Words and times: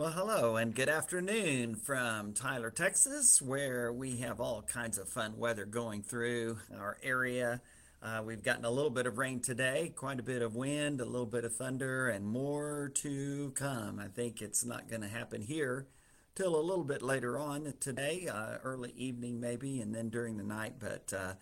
Well, 0.00 0.12
hello 0.12 0.56
and 0.56 0.74
good 0.74 0.88
afternoon 0.88 1.74
from 1.74 2.32
Tyler, 2.32 2.70
Texas, 2.70 3.42
where 3.42 3.92
we 3.92 4.16
have 4.20 4.40
all 4.40 4.62
kinds 4.62 4.96
of 4.96 5.10
fun 5.10 5.36
weather 5.36 5.66
going 5.66 6.02
through 6.02 6.56
our 6.74 6.96
area. 7.02 7.60
Uh, 8.02 8.22
we've 8.24 8.42
gotten 8.42 8.64
a 8.64 8.70
little 8.70 8.88
bit 8.88 9.06
of 9.06 9.18
rain 9.18 9.40
today, 9.40 9.92
quite 9.94 10.18
a 10.18 10.22
bit 10.22 10.40
of 10.40 10.56
wind, 10.56 11.02
a 11.02 11.04
little 11.04 11.26
bit 11.26 11.44
of 11.44 11.54
thunder, 11.54 12.08
and 12.08 12.24
more 12.24 12.90
to 12.94 13.52
come. 13.54 13.98
I 13.98 14.08
think 14.08 14.40
it's 14.40 14.64
not 14.64 14.88
going 14.88 15.02
to 15.02 15.08
happen 15.08 15.42
here 15.42 15.86
till 16.34 16.58
a 16.58 16.62
little 16.64 16.84
bit 16.84 17.02
later 17.02 17.38
on 17.38 17.74
today, 17.78 18.26
uh, 18.26 18.56
early 18.64 18.94
evening 18.96 19.38
maybe, 19.38 19.82
and 19.82 19.94
then 19.94 20.08
during 20.08 20.38
the 20.38 20.44
night. 20.44 20.76
But 20.78 21.12
uh, 21.14 21.34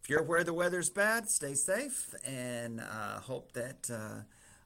if 0.00 0.08
you're 0.08 0.22
where 0.22 0.44
the 0.44 0.54
weather's 0.54 0.88
bad, 0.88 1.28
stay 1.28 1.54
safe 1.54 2.14
and 2.24 2.78
uh, 2.78 3.18
hope 3.22 3.54
that 3.54 3.90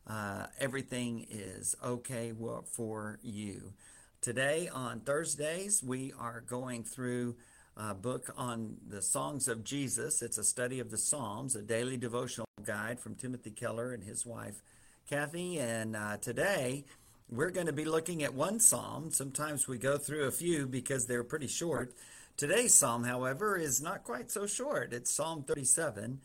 uh, 0.08 0.46
everything 0.58 1.26
is 1.30 1.76
okay 1.84 2.32
for 2.64 3.18
you. 3.22 3.72
Today, 4.20 4.68
on 4.72 5.00
Thursdays, 5.00 5.82
we 5.82 6.12
are 6.18 6.40
going 6.40 6.82
through 6.82 7.36
a 7.76 7.94
book 7.94 8.32
on 8.36 8.76
the 8.88 9.02
songs 9.02 9.46
of 9.46 9.62
Jesus. 9.62 10.22
It's 10.22 10.38
a 10.38 10.44
study 10.44 10.80
of 10.80 10.90
the 10.90 10.98
Psalms, 10.98 11.54
a 11.54 11.62
daily 11.62 11.96
devotional 11.96 12.48
guide 12.64 12.98
from 12.98 13.14
Timothy 13.14 13.50
Keller 13.50 13.92
and 13.92 14.02
his 14.02 14.26
wife, 14.26 14.62
Kathy. 15.08 15.58
And 15.60 15.94
uh, 15.94 16.16
today, 16.16 16.84
we're 17.30 17.50
going 17.50 17.66
to 17.66 17.72
be 17.72 17.84
looking 17.84 18.22
at 18.24 18.34
one 18.34 18.58
psalm. 18.58 19.10
Sometimes 19.12 19.68
we 19.68 19.78
go 19.78 19.98
through 19.98 20.24
a 20.24 20.32
few 20.32 20.66
because 20.66 21.06
they're 21.06 21.22
pretty 21.22 21.46
short. 21.46 21.94
Today's 22.36 22.74
psalm, 22.74 23.04
however, 23.04 23.56
is 23.56 23.82
not 23.82 24.04
quite 24.04 24.30
so 24.30 24.46
short. 24.46 24.92
It's 24.92 25.12
Psalm 25.12 25.42
37. 25.42 26.20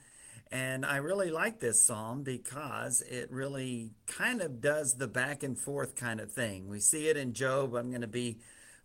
And 0.54 0.86
I 0.86 0.98
really 0.98 1.32
like 1.32 1.60
this 1.60 1.84
psalm 1.84 2.22
because 2.22 3.02
it 3.02 3.32
really 3.32 3.90
kind 4.06 4.40
of 4.40 4.62
does 4.62 4.94
the 4.98 5.08
back 5.08 5.42
and 5.42 5.58
forth 5.58 5.96
kind 5.96 6.20
of 6.20 6.32
thing. 6.32 6.68
We 6.68 6.80
see 6.80 7.08
it 7.08 7.18
in 7.18 7.34
Job. 7.34 7.74
I'm 7.74 7.90
going 7.90 8.02
to 8.02 8.08
be, 8.08 8.38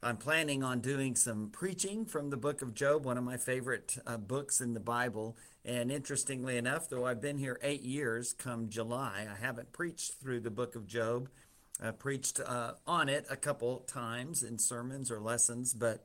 I'm 0.03 0.17
planning 0.17 0.65
on 0.65 0.81
doing 0.81 1.15
some 1.15 1.51
preaching 1.51 2.07
from 2.07 2.31
the 2.31 2.39
book 2.39 2.63
of 2.63 2.73
Job, 2.73 3.05
one 3.05 3.19
of 3.19 3.25
my 3.25 3.37
favorite 3.37 3.99
uh, 4.07 4.17
books 4.17 4.63
in 4.63 4.73
the 4.73 4.81
Bible. 4.81 5.37
And 5.63 5.93
interestingly 5.93 6.57
enough, 6.57 6.89
though 6.89 7.05
I've 7.05 7.21
been 7.21 7.37
here 7.37 7.61
eight 7.63 7.83
years 7.83 8.33
come 8.33 8.71
July, 8.71 9.27
I 9.31 9.39
haven't 9.39 9.71
preached 9.71 10.15
through 10.23 10.41
the 10.41 10.51
book 10.51 10.75
of 10.75 10.87
Job. 10.87 11.29
I 11.83 11.91
preached 11.91 12.41
uh, 12.41 12.73
on 12.87 13.11
it 13.11 13.27
a 13.29 13.37
couple 13.37 13.81
times 13.81 14.43
in 14.43 14.59
sermons 14.59 15.11
or 15.11 15.21
lessons, 15.21 15.75
but 15.75 16.03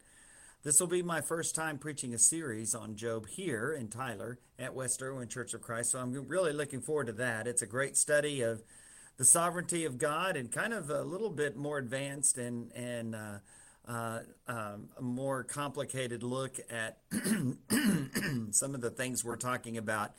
this 0.64 0.80
will 0.80 0.88
be 0.88 1.02
my 1.02 1.20
first 1.20 1.56
time 1.56 1.78
preaching 1.78 2.14
a 2.14 2.18
series 2.18 2.74
on 2.74 2.96
Job 2.96 3.28
here 3.28 3.74
in 3.78 3.90
Tyler 3.90 4.40
at 4.58 4.74
West 4.74 5.02
Erwin 5.04 5.28
Church 5.28 5.54
of 5.54 5.62
Christ. 5.62 5.92
So 5.92 6.00
I'm 6.00 6.14
really 6.28 6.54
looking 6.54 6.80
forward 6.80 7.08
to 7.08 7.14
that. 7.14 7.48
It's 7.48 7.62
a 7.62 7.68
great 7.68 7.98
study 7.98 8.42
of 8.42 8.64
the 9.18 9.26
sovereignty 9.26 9.84
of 9.84 9.98
God 9.98 10.38
and 10.38 10.50
kind 10.50 10.74
of 10.74 10.90
a 10.90 11.04
little 11.04 11.30
bit 11.30 11.58
more 11.58 11.78
advanced 11.78 12.38
and 12.38 12.72
and 12.72 13.14
uh, 13.14 13.40
uh, 13.86 14.20
um, 14.48 14.90
a 14.98 15.02
more 15.02 15.44
complicated 15.44 16.24
look 16.24 16.58
at 16.70 17.00
some 18.52 18.74
of 18.74 18.80
the 18.80 18.90
things 18.96 19.26
we're 19.26 19.36
talking 19.36 19.78
about 19.78 20.14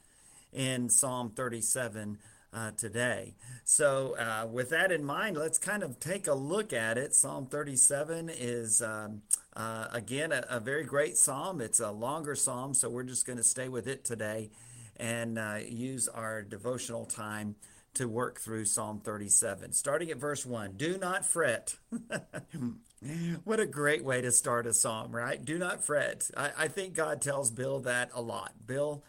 in 0.52 0.90
Psalm 0.90 1.30
37 1.30 2.18
uh, 2.54 2.70
today. 2.76 3.34
So, 3.64 4.16
uh, 4.16 4.46
with 4.46 4.70
that 4.70 4.92
in 4.92 5.04
mind, 5.04 5.36
let's 5.36 5.58
kind 5.58 5.82
of 5.82 5.98
take 5.98 6.26
a 6.26 6.34
look 6.34 6.72
at 6.72 6.96
it. 6.96 7.14
Psalm 7.14 7.46
37 7.46 8.30
is, 8.32 8.80
um, 8.80 9.22
uh, 9.56 9.88
again, 9.92 10.32
a, 10.32 10.44
a, 10.48 10.60
very 10.60 10.84
great 10.84 11.16
psalm. 11.16 11.60
It's 11.60 11.80
a 11.80 11.90
longer 11.90 12.34
psalm, 12.34 12.74
so 12.74 12.88
we're 12.88 13.04
just 13.04 13.26
going 13.26 13.36
to 13.36 13.44
stay 13.44 13.68
with 13.68 13.86
it 13.86 14.04
today 14.04 14.50
and 14.96 15.38
uh, 15.38 15.58
use 15.68 16.08
our 16.08 16.42
devotional 16.42 17.04
time 17.04 17.56
to 17.94 18.08
work 18.08 18.40
through 18.40 18.64
Psalm 18.64 19.00
37. 19.00 19.72
Starting 19.72 20.10
at 20.10 20.16
verse 20.16 20.44
1 20.44 20.72
Do 20.76 20.98
not 20.98 21.24
fret. 21.24 21.76
what 23.44 23.60
a 23.60 23.66
great 23.66 24.04
way 24.04 24.20
to 24.20 24.32
start 24.32 24.66
a 24.66 24.74
psalm, 24.74 25.14
right? 25.14 25.44
Do 25.44 25.58
not 25.58 25.84
fret. 25.84 26.28
I, 26.36 26.50
I 26.58 26.68
think 26.68 26.94
God 26.94 27.20
tells 27.20 27.50
Bill 27.50 27.78
that 27.80 28.10
a 28.12 28.20
lot. 28.20 28.52
Bill, 28.66 29.04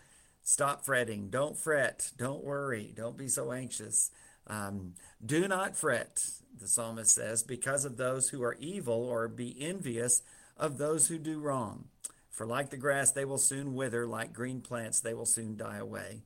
Stop 0.48 0.86
fretting. 0.86 1.30
Don't 1.32 1.58
fret. 1.58 2.12
Don't 2.18 2.44
worry. 2.44 2.94
Don't 2.96 3.18
be 3.18 3.28
so 3.28 3.52
anxious. 3.52 4.12
Um, 4.48 4.94
do 5.26 5.48
not 5.48 5.76
fret, 5.76 6.24
the 6.60 6.68
psalmist 6.68 7.14
says, 7.14 7.44
because 7.44 7.86
of 7.86 7.98
those 7.98 8.30
who 8.30 8.44
are 8.44 8.56
evil 8.60 9.04
or 9.04 9.28
be 9.28 9.56
envious 9.60 10.22
of 10.58 10.78
those 10.78 11.08
who 11.08 11.18
do 11.18 11.40
wrong. 11.40 11.86
For 12.30 12.46
like 12.46 12.70
the 12.70 12.78
grass, 12.78 13.12
they 13.12 13.26
will 13.26 13.38
soon 13.38 13.76
wither. 13.76 14.06
Like 14.06 14.34
green 14.34 14.62
plants, 14.62 15.00
they 15.00 15.14
will 15.14 15.26
soon 15.26 15.56
die 15.56 15.78
away. 15.78 16.24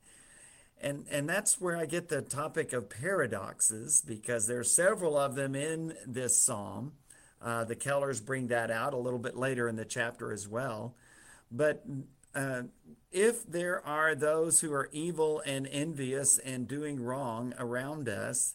And, 0.82 1.04
and 1.10 1.28
that's 1.28 1.60
where 1.60 1.76
I 1.76 1.86
get 1.86 2.08
the 2.08 2.22
topic 2.22 2.72
of 2.72 2.88
paradoxes 2.88 4.02
because 4.04 4.46
there 4.46 4.58
are 4.60 4.64
several 4.64 5.16
of 5.16 5.34
them 5.34 5.54
in 5.54 5.94
this 6.06 6.36
psalm. 6.36 6.92
Uh, 7.42 7.64
the 7.64 7.76
Kellers 7.76 8.20
bring 8.20 8.48
that 8.48 8.70
out 8.70 8.92
a 8.92 8.98
little 8.98 9.18
bit 9.18 9.36
later 9.36 9.68
in 9.68 9.76
the 9.76 9.84
chapter 9.84 10.32
as 10.32 10.48
well. 10.48 10.94
But 11.50 11.84
uh, 12.34 12.62
if 13.10 13.44
there 13.44 13.84
are 13.84 14.14
those 14.14 14.60
who 14.60 14.72
are 14.72 14.88
evil 14.92 15.42
and 15.44 15.66
envious 15.66 16.38
and 16.38 16.68
doing 16.68 17.02
wrong 17.02 17.54
around 17.58 18.08
us, 18.08 18.54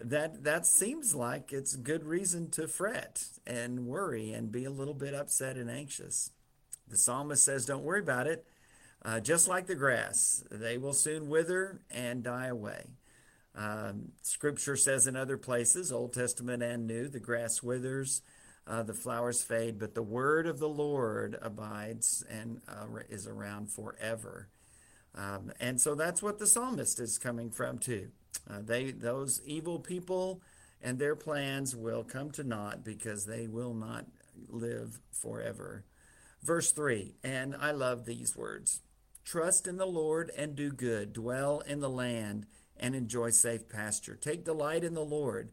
that 0.00 0.44
that 0.44 0.66
seems 0.66 1.14
like 1.14 1.52
it's 1.52 1.76
good 1.76 2.04
reason 2.04 2.50
to 2.50 2.66
fret 2.66 3.24
and 3.46 3.86
worry 3.86 4.32
and 4.32 4.50
be 4.50 4.64
a 4.64 4.70
little 4.70 4.94
bit 4.94 5.14
upset 5.14 5.56
and 5.56 5.70
anxious. 5.70 6.30
The 6.88 6.96
psalmist 6.96 7.44
says, 7.44 7.66
"Don't 7.66 7.84
worry 7.84 8.00
about 8.00 8.26
it. 8.26 8.46
Uh, 9.02 9.20
just 9.20 9.48
like 9.48 9.66
the 9.66 9.74
grass, 9.74 10.44
they 10.50 10.78
will 10.78 10.94
soon 10.94 11.28
wither 11.28 11.82
and 11.90 12.22
die 12.22 12.46
away." 12.46 12.86
Um, 13.54 14.12
scripture 14.22 14.76
says 14.76 15.06
in 15.06 15.16
other 15.16 15.36
places, 15.36 15.92
Old 15.92 16.14
Testament 16.14 16.62
and 16.62 16.86
New, 16.86 17.08
the 17.08 17.20
grass 17.20 17.62
withers 17.62 18.22
uh, 18.66 18.82
the 18.82 18.94
flowers 18.94 19.42
fade, 19.42 19.78
but 19.78 19.94
the 19.94 20.02
word 20.02 20.46
of 20.46 20.58
the 20.58 20.68
Lord 20.68 21.38
abides 21.42 22.24
and 22.30 22.60
uh, 22.68 22.86
is 23.08 23.26
around 23.26 23.70
forever. 23.70 24.48
Um, 25.14 25.52
and 25.60 25.80
so 25.80 25.94
that's 25.94 26.22
what 26.22 26.38
the 26.38 26.46
psalmist 26.46 27.00
is 27.00 27.18
coming 27.18 27.50
from 27.50 27.78
too. 27.78 28.10
Uh, 28.48 28.60
they 28.62 28.92
those 28.92 29.40
evil 29.44 29.80
people 29.80 30.40
and 30.82 30.98
their 30.98 31.16
plans 31.16 31.74
will 31.74 32.04
come 32.04 32.30
to 32.30 32.44
naught 32.44 32.84
because 32.84 33.26
they 33.26 33.46
will 33.46 33.74
not 33.74 34.06
live 34.48 35.00
forever. 35.10 35.84
Verse 36.42 36.72
3, 36.72 37.14
and 37.22 37.54
I 37.54 37.72
love 37.72 38.06
these 38.06 38.36
words. 38.36 38.80
Trust 39.24 39.66
in 39.66 39.76
the 39.76 39.86
Lord 39.86 40.30
and 40.36 40.56
do 40.56 40.70
good. 40.70 41.12
Dwell 41.12 41.60
in 41.60 41.80
the 41.80 41.90
land 41.90 42.46
and 42.78 42.94
enjoy 42.94 43.30
safe 43.30 43.68
pasture. 43.68 44.16
Take 44.16 44.44
delight 44.44 44.82
in 44.82 44.94
the 44.94 45.04
Lord 45.04 45.50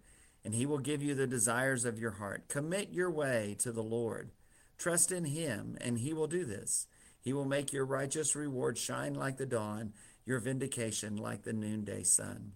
and 0.47 0.55
he 0.55 0.65
will 0.65 0.77
give 0.77 1.03
you 1.03 1.13
the 1.13 1.27
desires 1.27 1.83
of 1.83 1.99
your 1.99 2.11
heart. 2.11 2.47
Commit 2.47 2.93
your 2.93 3.11
way 3.11 3.53
to 3.59 3.69
the 3.69 3.83
Lord. 3.83 4.31
Trust 4.77 5.11
in 5.11 5.25
him, 5.25 5.77
and 5.81 5.97
he 5.97 6.13
will 6.13 6.25
do 6.25 6.45
this. 6.45 6.87
He 7.19 7.33
will 7.33 7.43
make 7.43 7.73
your 7.73 7.83
righteous 7.83 8.33
reward 8.33 8.77
shine 8.77 9.13
like 9.13 9.35
the 9.35 9.45
dawn, 9.45 9.91
your 10.23 10.39
vindication 10.39 11.17
like 11.17 11.43
the 11.43 11.51
noonday 11.51 12.03
sun. 12.03 12.53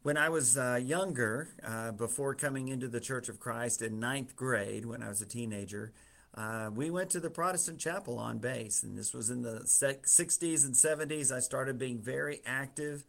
When 0.00 0.16
I 0.16 0.30
was 0.30 0.56
uh, 0.56 0.80
younger, 0.82 1.50
uh, 1.62 1.92
before 1.92 2.34
coming 2.34 2.68
into 2.68 2.88
the 2.88 2.98
Church 2.98 3.28
of 3.28 3.38
Christ 3.38 3.82
in 3.82 4.00
ninth 4.00 4.34
grade, 4.34 4.86
when 4.86 5.02
I 5.02 5.10
was 5.10 5.20
a 5.20 5.26
teenager, 5.26 5.92
uh, 6.34 6.70
we 6.74 6.88
went 6.88 7.10
to 7.10 7.20
the 7.20 7.28
Protestant 7.28 7.78
chapel 7.78 8.18
on 8.18 8.38
base, 8.38 8.82
and 8.82 8.96
this 8.96 9.12
was 9.12 9.28
in 9.28 9.42
the 9.42 9.60
60s 9.66 10.64
and 10.64 10.74
70s. 10.74 11.30
I 11.30 11.40
started 11.40 11.76
being 11.76 11.98
very 11.98 12.40
active 12.46 13.04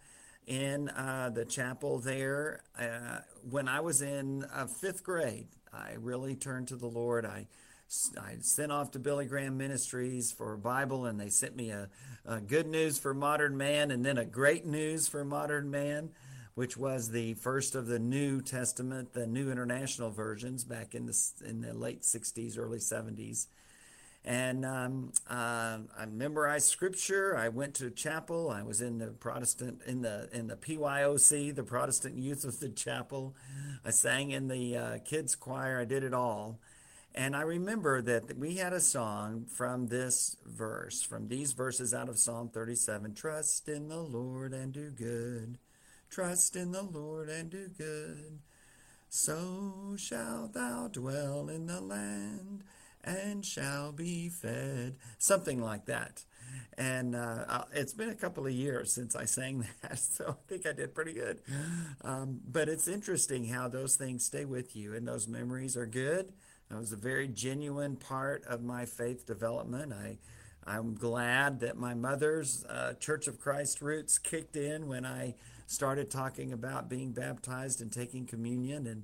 in 0.48 0.90
uh, 0.90 1.32
the 1.34 1.46
chapel 1.46 2.00
there. 2.00 2.62
Uh, 2.78 3.20
when 3.50 3.68
I 3.68 3.80
was 3.80 4.02
in 4.02 4.44
uh, 4.54 4.68
fifth 4.68 5.04
grade, 5.04 5.48
I 5.74 5.94
really 6.00 6.36
turned 6.36 6.68
to 6.70 6.76
the 6.76 6.88
Lord. 6.88 7.26
I, 7.26 7.48
I 8.20 8.36
sent 8.40 8.72
off 8.72 8.92
to 8.92 9.00
Billy 9.00 9.26
Graham 9.26 9.58
Ministries 9.58 10.32
for 10.32 10.54
a 10.54 10.58
Bible, 10.58 11.06
and 11.06 11.20
they 11.20 11.30
sent 11.30 11.56
me 11.56 11.72
a, 11.72 11.90
a 12.26 12.40
good 12.40 12.68
news 12.68 12.98
for 12.98 13.14
modern 13.14 13.58
man 13.58 13.92
and 13.92 14.06
then 14.06 14.18
a 14.18 14.26
great 14.26 14.66
news 14.66 15.08
for 15.08 15.26
modern 15.26 15.70
man, 15.70 16.10
which 16.54 16.78
was 16.78 17.10
the 17.10 17.34
first 17.36 17.76
of 17.76 17.88
the 17.88 18.00
New 18.00 18.42
Testament, 18.42 19.14
the 19.14 19.28
New 19.28 19.52
International 19.52 20.12
versions 20.12 20.64
back 20.64 20.96
in 20.96 21.06
the, 21.06 21.18
in 21.46 21.62
the 21.62 21.74
late 21.74 22.02
60s, 22.02 22.58
early 22.58 22.80
70s 22.80 23.48
and 24.26 24.66
um, 24.66 25.12
uh, 25.30 25.78
I 25.98 26.06
memorized 26.08 26.68
scripture. 26.68 27.38
I 27.38 27.50
went 27.50 27.76
to 27.76 27.92
chapel. 27.92 28.50
I 28.50 28.64
was 28.64 28.82
in 28.82 28.98
the 28.98 29.08
Protestant 29.08 29.82
in 29.86 30.02
the 30.02 30.28
in 30.34 30.48
the 30.48 30.56
PYOC, 30.56 31.54
the 31.56 31.64
Protestant 31.64 32.18
Youth 32.18 32.44
of 32.44 32.60
the 32.60 32.70
Chapel. 32.70 33.36
I 33.86 33.92
sang 33.92 34.32
in 34.32 34.48
the 34.48 34.76
uh, 34.76 34.98
kids 35.06 35.36
choir. 35.36 35.80
I 35.80 35.86
did 35.86 36.04
it 36.04 36.14
all, 36.14 36.60
and 37.14 37.36
I 37.36 37.42
remember 37.42 38.02
that 38.02 38.36
we 38.36 38.56
had 38.56 38.74
a 38.74 38.80
song 38.80 39.46
from 39.46 39.88
this 39.88 40.38
verse, 40.44 41.04
from 41.04 41.28
these 41.28 41.54
verses 41.54 41.94
out 41.94 42.10
of 42.10 42.18
Psalm 42.18 42.50
37. 42.50 43.14
Trust 43.14 43.70
in 43.70 43.90
the 43.90 44.02
Lord 44.02 44.54
and 44.54 44.74
do 44.74 44.90
good. 44.90 45.60
Trust 46.10 46.56
in 46.56 46.72
the 46.72 46.82
Lord 46.82 47.30
and 47.30 47.52
do 47.52 47.68
good. 47.68 48.40
So 49.08 49.96
shalt 49.98 50.54
thou 50.54 50.90
dwell 50.92 51.48
in 51.48 51.68
the 51.68 51.80
land 51.80 52.64
and 53.06 53.46
shall 53.46 53.92
be 53.92 54.30
fed. 54.30 54.96
Something 55.18 55.62
like 55.62 55.86
that. 55.86 56.26
And 56.78 57.16
uh, 57.16 57.64
it's 57.74 57.94
been 57.94 58.10
a 58.10 58.16
couple 58.16 58.46
of 58.46 58.52
years 58.52 58.92
since 58.92 59.16
I 59.16 59.26
sang 59.26 59.66
that, 59.82 60.00
so 60.00 60.38
I 60.38 60.50
think 60.50 60.66
I 60.66 60.74
did 60.74 60.94
pretty 60.94 61.14
good. 61.14 61.42
Um, 62.02 62.42
but 62.46 62.68
it's 62.68 62.88
interesting 62.88 63.46
how 63.46 63.68
those 63.68 63.96
things 63.96 64.26
stay 64.26 64.46
with 64.46 64.76
you, 64.76 64.94
and 64.94 65.08
those 65.08 65.28
memories 65.28 65.78
are 65.78 65.86
good. 65.86 66.34
That 66.70 66.80
was 66.80 66.92
a 66.92 66.98
very 66.98 67.28
genuine 67.28 67.96
part 67.96 68.44
of 68.46 68.64
my 68.64 68.86
faith 68.86 69.26
development. 69.26 69.94
I, 69.94 70.18
I'm 70.66 70.96
glad 70.96 71.60
that 71.60 71.78
my 71.78 71.94
mother's 71.94 72.66
uh, 72.66 72.94
Church 73.00 73.28
of 73.28 73.40
Christ 73.40 73.82
roots 73.82 74.18
kicked 74.18 74.56
in 74.56 74.88
when 74.88 75.06
I 75.06 75.36
started 75.68 76.10
talking 76.10 76.52
about 76.52 76.90
being 76.90 77.12
baptized 77.12 77.82
and 77.82 77.92
taking 77.92 78.26
communion, 78.26 78.88
and 78.88 79.04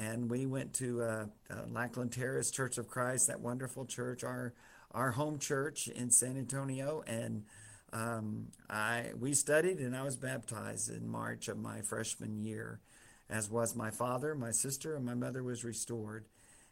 and 0.00 0.30
we 0.30 0.46
went 0.46 0.72
to 0.74 1.02
uh, 1.02 1.26
uh, 1.50 1.54
Lackland 1.70 2.12
Terrace 2.12 2.50
Church 2.50 2.78
of 2.78 2.88
Christ, 2.88 3.26
that 3.26 3.40
wonderful 3.40 3.84
church, 3.84 4.24
our 4.24 4.54
our 4.92 5.12
home 5.12 5.38
church 5.38 5.86
in 5.86 6.10
San 6.10 6.36
Antonio, 6.36 7.04
and 7.06 7.44
um, 7.92 8.48
I 8.68 9.12
we 9.18 9.34
studied 9.34 9.78
and 9.78 9.94
I 9.94 10.02
was 10.02 10.16
baptized 10.16 10.90
in 10.90 11.08
March 11.08 11.48
of 11.48 11.58
my 11.58 11.82
freshman 11.82 12.40
year, 12.42 12.80
as 13.28 13.50
was 13.50 13.76
my 13.76 13.90
father, 13.90 14.34
my 14.34 14.52
sister, 14.52 14.96
and 14.96 15.04
my 15.04 15.14
mother 15.14 15.42
was 15.42 15.64
restored. 15.64 16.24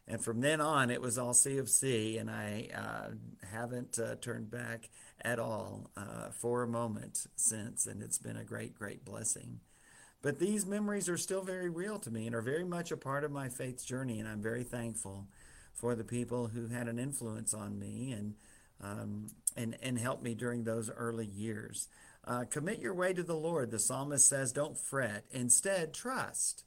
And 0.07 0.23
from 0.23 0.41
then 0.41 0.59
on, 0.59 0.89
it 0.89 1.01
was 1.01 1.19
all 1.19 1.35
C 1.35 1.59
of 1.59 1.69
C, 1.69 2.17
and 2.17 2.31
I 2.31 2.69
uh, 2.75 3.09
haven't 3.47 3.99
uh, 3.99 4.15
turned 4.15 4.49
back 4.49 4.89
at 5.21 5.37
all 5.37 5.91
uh, 5.95 6.31
for 6.31 6.63
a 6.63 6.67
moment 6.67 7.27
since, 7.35 7.85
and 7.85 8.01
it's 8.01 8.17
been 8.17 8.37
a 8.37 8.43
great, 8.43 8.73
great 8.73 9.05
blessing. 9.05 9.59
But 10.21 10.39
these 10.39 10.65
memories 10.65 11.07
are 11.07 11.17
still 11.17 11.43
very 11.43 11.69
real 11.69 11.97
to 11.99 12.11
me 12.11 12.25
and 12.25 12.35
are 12.35 12.41
very 12.41 12.65
much 12.65 12.91
a 12.91 12.97
part 12.97 13.23
of 13.23 13.31
my 13.31 13.47
faith's 13.47 13.85
journey, 13.85 14.19
and 14.19 14.27
I'm 14.27 14.41
very 14.41 14.63
thankful 14.63 15.27
for 15.73 15.95
the 15.95 16.03
people 16.03 16.47
who 16.47 16.67
had 16.67 16.87
an 16.87 16.99
influence 16.99 17.53
on 17.53 17.79
me 17.79 18.11
and 18.11 18.35
um, 18.81 19.27
and 19.55 19.77
and 19.81 19.97
helped 19.97 20.23
me 20.23 20.35
during 20.35 20.63
those 20.63 20.89
early 20.89 21.25
years. 21.25 21.87
Uh, 22.25 22.43
commit 22.49 22.79
your 22.79 22.93
way 22.93 23.13
to 23.13 23.23
the 23.23 23.35
Lord. 23.35 23.71
The 23.71 23.79
psalmist 23.79 24.27
says, 24.27 24.51
"Don't 24.51 24.77
fret; 24.77 25.25
instead, 25.31 25.93
trust." 25.93 26.65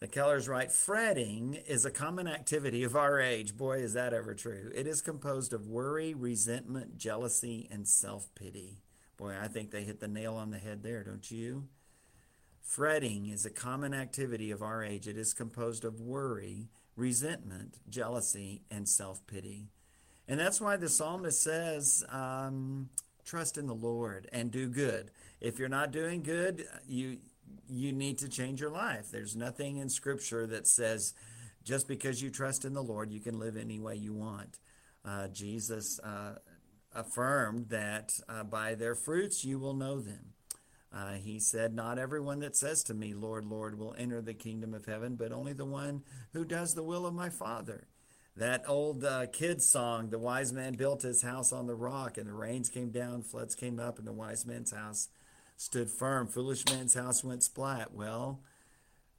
The 0.00 0.08
Kellers 0.08 0.48
write, 0.48 0.72
fretting 0.72 1.52
is 1.52 1.84
a 1.84 1.90
common 1.90 2.26
activity 2.26 2.84
of 2.84 2.96
our 2.96 3.20
age. 3.20 3.54
Boy, 3.54 3.80
is 3.80 3.92
that 3.92 4.14
ever 4.14 4.34
true. 4.34 4.72
It 4.74 4.86
is 4.86 5.02
composed 5.02 5.52
of 5.52 5.66
worry, 5.66 6.14
resentment, 6.14 6.96
jealousy, 6.96 7.68
and 7.70 7.86
self 7.86 8.34
pity. 8.34 8.80
Boy, 9.18 9.36
I 9.38 9.48
think 9.48 9.70
they 9.70 9.84
hit 9.84 10.00
the 10.00 10.08
nail 10.08 10.36
on 10.36 10.50
the 10.50 10.58
head 10.58 10.82
there, 10.82 11.04
don't 11.04 11.30
you? 11.30 11.68
Fretting 12.60 13.26
is 13.26 13.44
a 13.44 13.50
common 13.50 13.92
activity 13.94 14.50
of 14.50 14.62
our 14.62 14.84
age. 14.84 15.08
It 15.08 15.16
is 15.16 15.34
composed 15.34 15.84
of 15.84 16.00
worry, 16.00 16.68
resentment, 16.96 17.78
jealousy, 17.88 18.62
and 18.70 18.88
self 18.88 19.26
pity. 19.26 19.68
And 20.28 20.38
that's 20.38 20.60
why 20.60 20.76
the 20.76 20.88
psalmist 20.88 21.42
says, 21.42 22.04
um, 22.08 22.88
trust 23.24 23.58
in 23.58 23.66
the 23.66 23.74
Lord 23.74 24.28
and 24.32 24.50
do 24.50 24.68
good. 24.68 25.10
If 25.40 25.58
you're 25.58 25.68
not 25.68 25.90
doing 25.90 26.22
good, 26.22 26.66
you 26.86 27.18
you 27.68 27.92
need 27.92 28.18
to 28.18 28.28
change 28.28 28.60
your 28.60 28.70
life. 28.70 29.10
There's 29.10 29.36
nothing 29.36 29.78
in 29.78 29.88
Scripture 29.88 30.46
that 30.48 30.66
says 30.66 31.14
just 31.64 31.88
because 31.88 32.22
you 32.22 32.30
trust 32.30 32.64
in 32.64 32.74
the 32.74 32.82
Lord, 32.82 33.10
you 33.10 33.20
can 33.20 33.38
live 33.38 33.56
any 33.56 33.78
way 33.78 33.96
you 33.96 34.12
want. 34.12 34.58
Uh, 35.04 35.28
Jesus 35.28 35.98
uh, 36.00 36.36
affirmed 36.94 37.68
that 37.68 38.18
uh, 38.28 38.44
by 38.44 38.74
their 38.74 38.94
fruits 38.94 39.44
you 39.44 39.58
will 39.58 39.74
know 39.74 40.00
them. 40.00 40.32
Uh, 40.92 41.14
he 41.14 41.38
said, 41.38 41.74
Not 41.74 41.98
everyone 41.98 42.40
that 42.40 42.56
says 42.56 42.82
to 42.84 42.94
me, 42.94 43.14
Lord, 43.14 43.44
Lord, 43.44 43.78
will 43.78 43.94
enter 43.96 44.20
the 44.20 44.34
kingdom 44.34 44.74
of 44.74 44.86
heaven, 44.86 45.14
but 45.14 45.32
only 45.32 45.52
the 45.52 45.64
one 45.64 46.02
who 46.32 46.44
does 46.44 46.74
the 46.74 46.82
will 46.82 47.06
of 47.06 47.14
my 47.14 47.28
Father. 47.28 47.86
That 48.36 48.64
old 48.66 49.04
uh, 49.04 49.26
kid 49.26 49.62
song, 49.62 50.10
The 50.10 50.18
Wise 50.18 50.52
Man 50.52 50.74
Built 50.74 51.02
His 51.02 51.22
House 51.22 51.52
on 51.52 51.66
the 51.66 51.74
Rock, 51.74 52.16
and 52.16 52.26
the 52.26 52.32
rains 52.32 52.68
came 52.70 52.90
down, 52.90 53.22
floods 53.22 53.54
came 53.54 53.78
up, 53.78 53.98
and 53.98 54.06
the 54.06 54.12
wise 54.12 54.46
man's 54.46 54.72
house 54.72 55.08
stood 55.56 55.90
firm. 55.90 56.26
Foolish 56.26 56.64
man's 56.66 56.94
house 56.94 57.22
went 57.22 57.42
splat. 57.42 57.92
Well, 57.92 58.40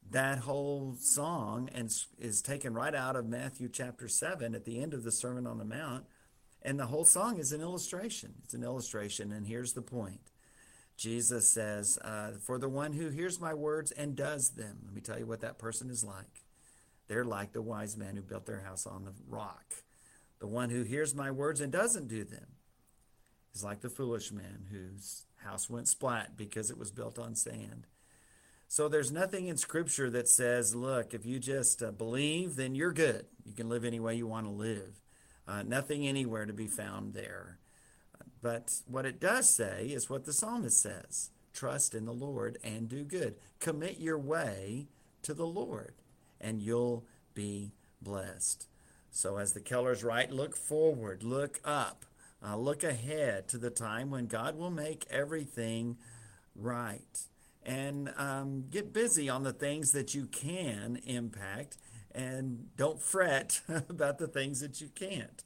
that 0.10 0.40
whole 0.40 0.96
song 1.00 1.70
and 1.74 1.94
is 2.18 2.42
taken 2.42 2.74
right 2.74 2.96
out 2.96 3.16
of 3.16 3.28
Matthew 3.28 3.70
chapter 3.70 4.08
7 4.08 4.56
at 4.56 4.66
the 4.66 4.82
end 4.82 4.94
of 4.94 5.04
the 5.04 5.12
Sermon 5.12 5.46
on 5.46 5.58
the 5.58 5.66
Mount. 5.66 6.06
And 6.64 6.80
the 6.80 6.88
whole 6.88 7.06
song 7.06 7.38
is 7.38 7.52
an 7.52 7.62
illustration. 7.62 8.34
It's 8.44 8.54
an 8.54 8.64
illustration, 8.64 9.32
and 9.32 9.48
here's 9.48 9.74
the 9.74 9.82
point 9.82 10.22
Jesus 11.02 11.50
says, 11.50 11.98
uh, 12.04 12.34
For 12.40 12.60
the 12.60 12.70
one 12.70 12.94
who 12.94 13.10
hears 13.10 13.42
my 13.42 13.56
words 13.56 13.90
and 13.90 14.16
does 14.16 14.52
them, 14.52 14.78
let 14.86 14.94
me 14.94 15.02
tell 15.02 15.18
you 15.18 15.26
what 15.26 15.42
that 15.42 15.58
person 15.58 15.90
is 15.90 16.04
like. 16.04 16.44
They're 17.08 17.26
like 17.26 17.54
the 17.54 17.62
wise 17.62 17.98
man 17.98 18.16
who 18.16 18.22
built 18.22 18.46
their 18.46 18.62
house 18.62 18.86
on 18.86 19.06
the 19.06 19.14
rock. 19.28 19.66
The 20.40 20.46
one 20.46 20.70
who 20.70 20.84
hears 20.84 21.16
my 21.16 21.32
words 21.32 21.60
and 21.60 21.72
doesn't 21.72 22.08
do 22.08 22.24
them 22.24 22.46
is 23.52 23.64
like 23.64 23.82
the 23.82 23.90
foolish 23.90 24.32
man 24.32 24.68
whose 24.70 25.26
house 25.38 25.68
went 25.68 25.88
splat 25.88 26.38
because 26.38 26.70
it 26.70 26.78
was 26.78 26.92
built 26.92 27.18
on 27.18 27.34
sand. 27.34 27.88
So 28.68 28.88
there's 28.88 29.12
nothing 29.12 29.48
in 29.48 29.58
Scripture 29.58 30.12
that 30.12 30.30
says, 30.30 30.76
look, 30.76 31.16
if 31.16 31.26
you 31.26 31.40
just 31.40 31.82
uh, 31.82 31.90
believe, 31.90 32.58
then 32.58 32.76
you're 32.76 32.94
good. 32.94 33.26
You 33.44 33.54
can 33.54 33.70
live 33.70 33.86
any 33.86 34.00
way 34.00 34.18
you 34.18 34.28
want 34.28 34.46
to 34.46 34.52
live. 34.52 35.02
Uh, 35.48 35.64
nothing 35.64 36.08
anywhere 36.08 36.46
to 36.46 36.54
be 36.54 36.68
found 36.68 37.16
there. 37.16 37.58
But 38.42 38.82
what 38.88 39.06
it 39.06 39.20
does 39.20 39.50
say 39.50 39.88
is 39.88 40.10
what 40.10 40.26
the 40.26 40.34
psalmist 40.34 40.82
says 40.82 41.30
trust 41.54 41.94
in 41.94 42.06
the 42.06 42.14
Lord 42.14 42.58
and 42.64 42.88
do 42.88 43.04
good. 43.04 43.36
Commit 43.60 44.00
your 44.00 44.18
way 44.18 44.88
to 45.22 45.34
the 45.34 45.46
Lord, 45.46 45.96
and 46.40 46.62
you'll 46.62 47.06
be 47.34 47.74
blessed. 48.02 48.68
So, 49.12 49.38
as 49.38 49.54
the 49.54 49.60
Kellers 49.60 50.04
write, 50.04 50.32
look 50.32 50.56
forward, 50.56 51.24
look 51.24 51.60
up, 51.66 52.06
uh, 52.44 52.56
look 52.56 52.84
ahead 52.84 53.48
to 53.50 53.58
the 53.58 53.70
time 53.70 54.10
when 54.10 54.28
God 54.28 54.58
will 54.58 54.72
make 54.72 55.06
everything 55.10 55.98
right. 56.56 57.20
And 57.64 58.12
um, 58.18 58.66
get 58.72 58.94
busy 58.94 59.30
on 59.30 59.44
the 59.44 59.54
things 59.54 59.92
that 59.92 60.16
you 60.16 60.26
can 60.26 61.00
impact, 61.06 61.78
and 62.16 62.70
don't 62.78 63.02
fret 63.02 63.62
about 63.68 64.18
the 64.18 64.28
things 64.28 64.62
that 64.62 64.82
you 64.82 64.88
can't. 64.88 65.44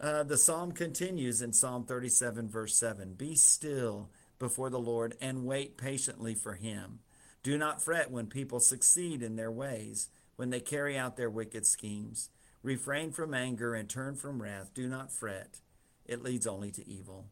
Uh, 0.00 0.22
the 0.24 0.36
psalm 0.36 0.72
continues 0.72 1.40
in 1.40 1.52
Psalm 1.52 1.84
37, 1.84 2.48
verse 2.48 2.76
7 2.76 3.14
Be 3.14 3.34
still 3.34 4.10
before 4.38 4.70
the 4.70 4.78
Lord 4.78 5.16
and 5.20 5.44
wait 5.44 5.76
patiently 5.76 6.34
for 6.34 6.54
him. 6.54 7.00
Do 7.42 7.56
not 7.58 7.82
fret 7.82 8.10
when 8.10 8.26
people 8.26 8.58
succeed 8.58 9.22
in 9.22 9.36
their 9.36 9.52
ways, 9.52 10.08
when 10.36 10.50
they 10.50 10.60
carry 10.60 10.98
out 10.98 11.16
their 11.16 11.30
wicked 11.30 11.66
schemes. 11.66 12.30
Refrain 12.62 13.12
from 13.12 13.34
anger 13.34 13.74
and 13.74 13.88
turn 13.88 14.16
from 14.16 14.42
wrath. 14.42 14.72
Do 14.74 14.88
not 14.88 15.12
fret, 15.12 15.60
it 16.06 16.22
leads 16.22 16.46
only 16.46 16.70
to 16.72 16.88
evil. 16.88 17.26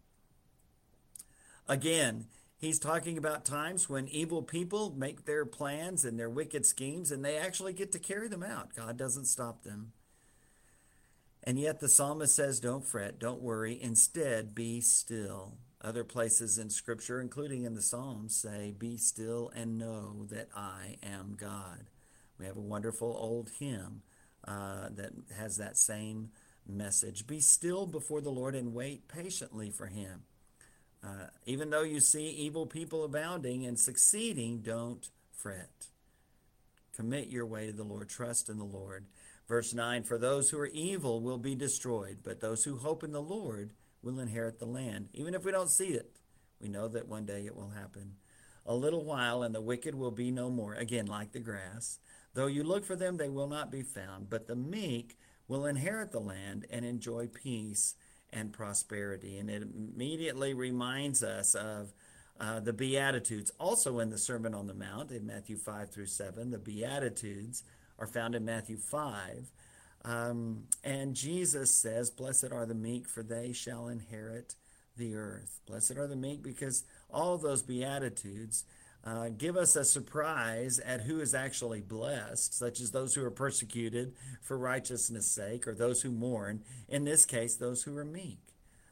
Again, 1.66 2.26
he's 2.58 2.78
talking 2.78 3.16
about 3.16 3.44
times 3.44 3.88
when 3.88 4.06
evil 4.08 4.42
people 4.42 4.94
make 4.96 5.24
their 5.24 5.46
plans 5.46 6.04
and 6.04 6.18
their 6.18 6.30
wicked 6.30 6.66
schemes 6.66 7.10
and 7.10 7.24
they 7.24 7.38
actually 7.38 7.72
get 7.72 7.92
to 7.92 7.98
carry 7.98 8.28
them 8.28 8.42
out. 8.42 8.74
God 8.76 8.96
doesn't 8.96 9.24
stop 9.24 9.62
them. 9.62 9.92
And 11.44 11.58
yet 11.58 11.80
the 11.80 11.88
psalmist 11.88 12.34
says, 12.34 12.60
Don't 12.60 12.86
fret, 12.86 13.18
don't 13.18 13.42
worry, 13.42 13.78
instead 13.80 14.54
be 14.54 14.80
still. 14.80 15.56
Other 15.80 16.04
places 16.04 16.58
in 16.58 16.70
Scripture, 16.70 17.20
including 17.20 17.64
in 17.64 17.74
the 17.74 17.82
Psalms, 17.82 18.36
say, 18.36 18.72
Be 18.76 18.96
still 18.96 19.50
and 19.54 19.78
know 19.78 20.26
that 20.30 20.48
I 20.54 20.96
am 21.02 21.34
God. 21.36 21.86
We 22.38 22.46
have 22.46 22.56
a 22.56 22.60
wonderful 22.60 23.16
old 23.18 23.50
hymn 23.58 24.02
uh, 24.46 24.90
that 24.90 25.10
has 25.36 25.56
that 25.56 25.76
same 25.76 26.30
message. 26.68 27.26
Be 27.26 27.40
still 27.40 27.86
before 27.86 28.20
the 28.20 28.30
Lord 28.30 28.54
and 28.54 28.74
wait 28.74 29.08
patiently 29.08 29.70
for 29.70 29.86
Him. 29.86 30.22
Uh, 31.04 31.26
even 31.46 31.70
though 31.70 31.82
you 31.82 31.98
see 31.98 32.28
evil 32.28 32.66
people 32.66 33.04
abounding 33.04 33.66
and 33.66 33.78
succeeding, 33.78 34.60
don't 34.60 35.08
fret. 35.32 35.86
Commit 36.94 37.26
your 37.28 37.46
way 37.46 37.66
to 37.66 37.72
the 37.72 37.82
Lord. 37.82 38.08
Trust 38.08 38.48
in 38.48 38.58
the 38.58 38.64
Lord. 38.64 39.06
Verse 39.48 39.74
9 39.74 40.04
For 40.04 40.18
those 40.18 40.50
who 40.50 40.58
are 40.58 40.66
evil 40.66 41.20
will 41.20 41.38
be 41.38 41.54
destroyed, 41.54 42.18
but 42.22 42.40
those 42.40 42.64
who 42.64 42.76
hope 42.76 43.02
in 43.02 43.12
the 43.12 43.22
Lord 43.22 43.72
will 44.02 44.18
inherit 44.18 44.58
the 44.58 44.66
land. 44.66 45.08
Even 45.12 45.34
if 45.34 45.44
we 45.44 45.52
don't 45.52 45.70
see 45.70 45.88
it, 45.88 46.16
we 46.60 46.68
know 46.68 46.88
that 46.88 47.08
one 47.08 47.24
day 47.24 47.46
it 47.46 47.56
will 47.56 47.70
happen. 47.70 48.14
A 48.64 48.74
little 48.74 49.04
while, 49.04 49.42
and 49.42 49.54
the 49.54 49.60
wicked 49.60 49.94
will 49.94 50.12
be 50.12 50.30
no 50.30 50.48
more, 50.48 50.74
again, 50.74 51.06
like 51.06 51.32
the 51.32 51.40
grass. 51.40 51.98
Though 52.34 52.46
you 52.46 52.62
look 52.62 52.84
for 52.84 52.96
them, 52.96 53.16
they 53.16 53.28
will 53.28 53.48
not 53.48 53.72
be 53.72 53.82
found, 53.82 54.30
but 54.30 54.46
the 54.46 54.56
meek 54.56 55.18
will 55.48 55.66
inherit 55.66 56.12
the 56.12 56.20
land 56.20 56.66
and 56.70 56.84
enjoy 56.84 57.26
peace 57.26 57.94
and 58.32 58.52
prosperity. 58.52 59.38
And 59.38 59.50
it 59.50 59.62
immediately 59.62 60.54
reminds 60.54 61.22
us 61.22 61.54
of 61.54 61.92
uh, 62.40 62.60
the 62.60 62.72
Beatitudes, 62.72 63.50
also 63.58 63.98
in 63.98 64.10
the 64.10 64.18
Sermon 64.18 64.54
on 64.54 64.66
the 64.66 64.74
Mount 64.74 65.10
in 65.10 65.26
Matthew 65.26 65.56
5 65.56 65.90
through 65.90 66.06
7. 66.06 66.50
The 66.50 66.58
Beatitudes 66.58 67.64
are 68.02 68.06
found 68.08 68.34
in 68.34 68.44
Matthew 68.44 68.76
5. 68.76 69.52
Um, 70.04 70.64
and 70.82 71.14
Jesus 71.14 71.72
says, 71.72 72.10
Blessed 72.10 72.50
are 72.50 72.66
the 72.66 72.74
meek, 72.74 73.06
for 73.06 73.22
they 73.22 73.52
shall 73.52 73.86
inherit 73.86 74.56
the 74.96 75.14
earth. 75.14 75.60
Blessed 75.66 75.92
are 75.92 76.08
the 76.08 76.16
meek 76.16 76.42
because 76.42 76.82
all 77.08 77.38
those 77.38 77.62
Beatitudes 77.62 78.64
uh, 79.04 79.28
give 79.28 79.56
us 79.56 79.76
a 79.76 79.84
surprise 79.84 80.80
at 80.80 81.02
who 81.02 81.20
is 81.20 81.32
actually 81.32 81.80
blessed, 81.80 82.58
such 82.58 82.80
as 82.80 82.90
those 82.90 83.14
who 83.14 83.24
are 83.24 83.30
persecuted 83.30 84.14
for 84.40 84.58
righteousness' 84.58 85.26
sake, 85.26 85.68
or 85.68 85.74
those 85.74 86.02
who 86.02 86.10
mourn. 86.10 86.64
In 86.88 87.04
this 87.04 87.24
case, 87.24 87.54
those 87.54 87.84
who 87.84 87.96
are 87.96 88.04
meek. 88.04 88.40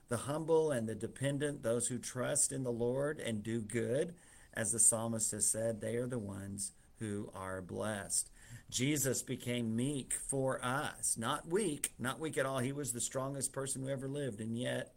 The 0.08 0.18
humble 0.18 0.70
and 0.70 0.88
the 0.88 0.94
dependent, 0.94 1.64
those 1.64 1.88
who 1.88 1.98
trust 1.98 2.52
in 2.52 2.62
the 2.62 2.72
Lord 2.72 3.18
and 3.18 3.42
do 3.42 3.60
good, 3.60 4.14
as 4.54 4.70
the 4.70 4.78
psalmist 4.78 5.32
has 5.32 5.46
said, 5.46 5.80
they 5.80 5.96
are 5.96 6.06
the 6.06 6.18
ones 6.18 6.72
who 7.00 7.30
are 7.34 7.60
blessed. 7.60 8.30
Jesus 8.70 9.22
became 9.22 9.74
meek 9.74 10.14
for 10.14 10.64
us, 10.64 11.16
not 11.18 11.48
weak, 11.48 11.92
not 11.98 12.20
weak 12.20 12.38
at 12.38 12.46
all. 12.46 12.58
He 12.58 12.72
was 12.72 12.92
the 12.92 13.00
strongest 13.00 13.52
person 13.52 13.82
who 13.82 13.88
ever 13.88 14.08
lived, 14.08 14.40
and 14.40 14.56
yet 14.56 14.94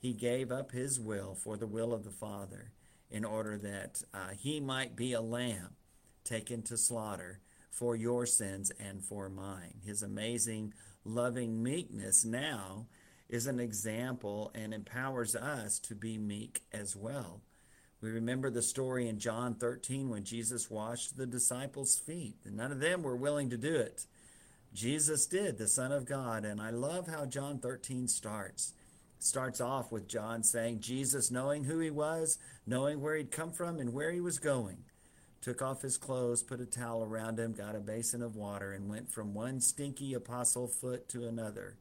he 0.00 0.14
gave 0.14 0.50
up 0.50 0.72
his 0.72 0.98
will 0.98 1.34
for 1.34 1.56
the 1.56 1.66
will 1.66 1.92
of 1.92 2.04
the 2.04 2.10
Father 2.10 2.72
in 3.10 3.24
order 3.24 3.58
that 3.58 4.02
uh, 4.14 4.30
he 4.38 4.60
might 4.60 4.96
be 4.96 5.12
a 5.12 5.20
lamb 5.20 5.76
taken 6.24 6.62
to 6.62 6.76
slaughter 6.76 7.40
for 7.70 7.94
your 7.94 8.24
sins 8.26 8.70
and 8.80 9.02
for 9.02 9.28
mine. 9.28 9.74
His 9.84 10.02
amazing, 10.02 10.72
loving 11.04 11.62
meekness 11.62 12.24
now 12.24 12.86
is 13.28 13.46
an 13.46 13.60
example 13.60 14.50
and 14.54 14.74
empowers 14.74 15.36
us 15.36 15.78
to 15.78 15.94
be 15.94 16.18
meek 16.18 16.62
as 16.72 16.96
well. 16.96 17.42
We 18.02 18.10
remember 18.10 18.50
the 18.50 18.62
story 18.62 19.08
in 19.08 19.18
John 19.18 19.54
13 19.54 20.08
when 20.08 20.24
Jesus 20.24 20.70
washed 20.70 21.16
the 21.16 21.26
disciples' 21.26 21.98
feet, 21.98 22.36
and 22.44 22.56
none 22.56 22.72
of 22.72 22.80
them 22.80 23.02
were 23.02 23.16
willing 23.16 23.50
to 23.50 23.58
do 23.58 23.74
it. 23.74 24.06
Jesus 24.72 25.26
did, 25.26 25.58
the 25.58 25.68
Son 25.68 25.92
of 25.92 26.06
God, 26.06 26.44
and 26.44 26.60
I 26.60 26.70
love 26.70 27.08
how 27.08 27.26
John 27.26 27.58
13 27.58 28.08
starts 28.08 28.72
starts 29.20 29.60
off 29.60 29.92
with 29.92 30.08
John 30.08 30.42
saying, 30.42 30.80
Jesus, 30.80 31.30
knowing 31.30 31.64
who 31.64 31.78
he 31.78 31.90
was, 31.90 32.38
knowing 32.66 33.00
where 33.00 33.14
he'd 33.16 33.30
come 33.30 33.52
from 33.52 33.78
and 33.78 33.92
where 33.92 34.10
he 34.10 34.20
was 34.20 34.38
going, 34.38 34.78
took 35.42 35.62
off 35.62 35.82
his 35.82 35.98
clothes, 35.98 36.42
put 36.42 36.60
a 36.60 36.66
towel 36.66 37.04
around 37.04 37.38
him, 37.38 37.52
got 37.52 37.76
a 37.76 37.80
basin 37.80 38.22
of 38.22 38.36
water, 38.36 38.72
and 38.72 38.88
went 38.88 39.10
from 39.10 39.34
one 39.34 39.60
stinky 39.60 40.14
apostle 40.14 40.66
foot 40.66 41.08
to 41.08 41.26
another, 41.26 41.76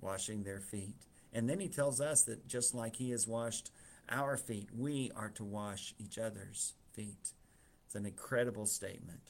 washing 0.00 0.42
their 0.42 0.60
feet. 0.60 0.96
And 1.32 1.48
then 1.48 1.60
he 1.60 1.68
tells 1.68 2.00
us 2.00 2.22
that 2.24 2.46
just 2.46 2.74
like 2.74 2.96
he 2.96 3.10
has 3.10 3.26
washed 3.26 3.70
our 4.08 4.36
feet, 4.36 4.68
we 4.76 5.10
are 5.16 5.30
to 5.30 5.44
wash 5.44 5.94
each 5.98 6.18
other's 6.18 6.74
feet. 6.92 7.32
It's 7.86 7.94
an 7.94 8.06
incredible 8.06 8.66
statement. 8.66 9.20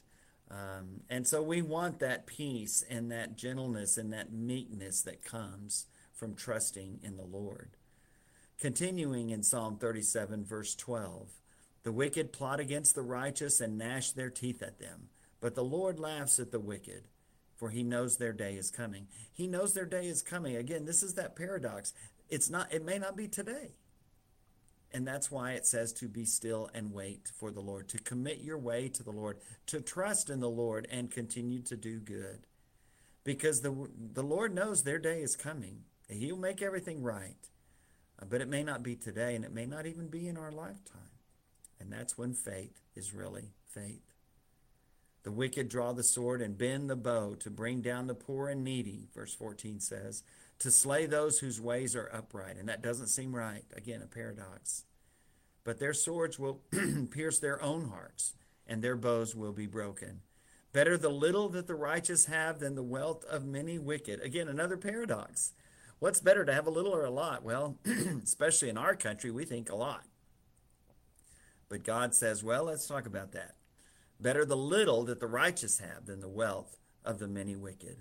Um, 0.51 1.01
and 1.09 1.25
so 1.27 1.41
we 1.41 1.61
want 1.61 1.99
that 1.99 2.27
peace 2.27 2.83
and 2.89 3.11
that 3.11 3.37
gentleness 3.37 3.97
and 3.97 4.13
that 4.13 4.31
meekness 4.31 5.01
that 5.01 5.23
comes 5.23 5.85
from 6.13 6.35
trusting 6.35 6.99
in 7.03 7.17
the 7.17 7.23
Lord. 7.23 7.71
Continuing 8.59 9.31
in 9.31 9.43
Psalm 9.43 9.77
37, 9.77 10.45
verse 10.45 10.75
12 10.75 11.29
The 11.83 11.91
wicked 11.91 12.31
plot 12.31 12.59
against 12.59 12.95
the 12.95 13.01
righteous 13.01 13.59
and 13.59 13.77
gnash 13.77 14.11
their 14.11 14.29
teeth 14.29 14.61
at 14.61 14.79
them, 14.79 15.09
but 15.41 15.55
the 15.55 15.63
Lord 15.63 15.99
laughs 15.99 16.39
at 16.39 16.51
the 16.51 16.59
wicked. 16.59 17.03
For 17.55 17.69
he 17.69 17.83
knows 17.83 18.17
their 18.17 18.33
day 18.33 18.55
is 18.55 18.71
coming. 18.71 19.07
He 19.31 19.47
knows 19.47 19.73
their 19.73 19.85
day 19.85 20.07
is 20.07 20.21
coming. 20.21 20.55
Again, 20.55 20.85
this 20.85 21.03
is 21.03 21.13
that 21.13 21.35
paradox. 21.35 21.93
It's 22.29 22.49
not, 22.49 22.73
it 22.73 22.83
may 22.83 22.97
not 22.97 23.15
be 23.15 23.27
today. 23.27 23.71
And 24.93 25.07
that's 25.07 25.31
why 25.31 25.53
it 25.53 25.65
says 25.65 25.91
to 25.93 26.07
be 26.07 26.23
still 26.23 26.69
and 26.73 26.93
wait 26.93 27.31
for 27.35 27.49
the 27.49 27.61
Lord, 27.61 27.89
to 27.89 27.97
commit 27.97 28.41
your 28.41 28.59
way 28.59 28.89
to 28.89 29.01
the 29.01 29.11
Lord, 29.11 29.37
to 29.67 29.81
trust 29.81 30.29
in 30.29 30.39
the 30.39 30.49
Lord 30.49 30.87
and 30.91 31.09
continue 31.09 31.61
to 31.63 31.75
do 31.75 31.99
good. 31.99 32.45
Because 33.23 33.61
the, 33.61 33.89
the 34.13 34.23
Lord 34.23 34.53
knows 34.53 34.83
their 34.83 34.99
day 34.99 35.21
is 35.21 35.35
coming. 35.35 35.79
He'll 36.09 36.37
make 36.37 36.61
everything 36.61 37.01
right. 37.01 37.49
Uh, 38.21 38.25
but 38.29 38.41
it 38.41 38.47
may 38.47 38.63
not 38.63 38.83
be 38.83 38.95
today, 38.95 39.35
and 39.35 39.43
it 39.43 39.53
may 39.53 39.65
not 39.65 39.85
even 39.87 40.07
be 40.07 40.27
in 40.27 40.37
our 40.37 40.51
lifetime. 40.51 41.01
And 41.79 41.91
that's 41.91 42.17
when 42.17 42.33
faith 42.33 42.79
is 42.95 43.13
really 43.13 43.53
faith. 43.65 44.13
The 45.23 45.31
wicked 45.31 45.69
draw 45.69 45.93
the 45.93 46.03
sword 46.03 46.41
and 46.41 46.57
bend 46.57 46.89
the 46.89 46.95
bow 46.95 47.35
to 47.35 47.49
bring 47.49 47.81
down 47.81 48.07
the 48.07 48.13
poor 48.13 48.49
and 48.49 48.63
needy, 48.63 49.07
verse 49.15 49.33
14 49.33 49.79
says, 49.79 50.23
to 50.59 50.71
slay 50.71 51.05
those 51.05 51.39
whose 51.39 51.59
ways 51.59 51.95
are 51.95 52.09
upright. 52.13 52.57
And 52.57 52.69
that 52.69 52.81
doesn't 52.81 53.07
seem 53.07 53.35
right. 53.35 53.63
Again, 53.75 54.01
a 54.01 54.07
paradox. 54.07 54.85
But 55.63 55.79
their 55.79 55.93
swords 55.93 56.37
will 56.37 56.61
pierce 57.11 57.39
their 57.39 57.61
own 57.61 57.89
hearts, 57.89 58.33
and 58.67 58.81
their 58.81 58.95
bows 58.95 59.35
will 59.35 59.53
be 59.53 59.67
broken. 59.67 60.21
Better 60.73 60.97
the 60.97 61.09
little 61.09 61.49
that 61.49 61.67
the 61.67 61.75
righteous 61.75 62.25
have 62.25 62.59
than 62.59 62.75
the 62.75 62.83
wealth 62.83 63.23
of 63.25 63.45
many 63.45 63.77
wicked. 63.77 64.19
Again, 64.21 64.47
another 64.47 64.77
paradox. 64.77 65.53
What's 65.99 66.19
better 66.19 66.43
to 66.43 66.53
have 66.53 66.67
a 66.67 66.71
little 66.71 66.93
or 66.93 67.05
a 67.05 67.11
lot? 67.11 67.43
Well, 67.43 67.77
especially 68.23 68.69
in 68.69 68.77
our 68.77 68.95
country, 68.95 69.31
we 69.31 69.45
think 69.45 69.69
a 69.69 69.75
lot. 69.75 70.03
But 71.69 71.83
God 71.83 72.13
says, 72.13 72.43
well, 72.43 72.65
let's 72.65 72.87
talk 72.87 73.05
about 73.05 73.31
that. 73.31 73.55
Better 74.19 74.45
the 74.45 74.57
little 74.57 75.03
that 75.05 75.19
the 75.19 75.27
righteous 75.27 75.79
have 75.79 76.05
than 76.05 76.19
the 76.19 76.27
wealth 76.27 76.77
of 77.05 77.19
the 77.19 77.27
many 77.27 77.55
wicked. 77.55 77.97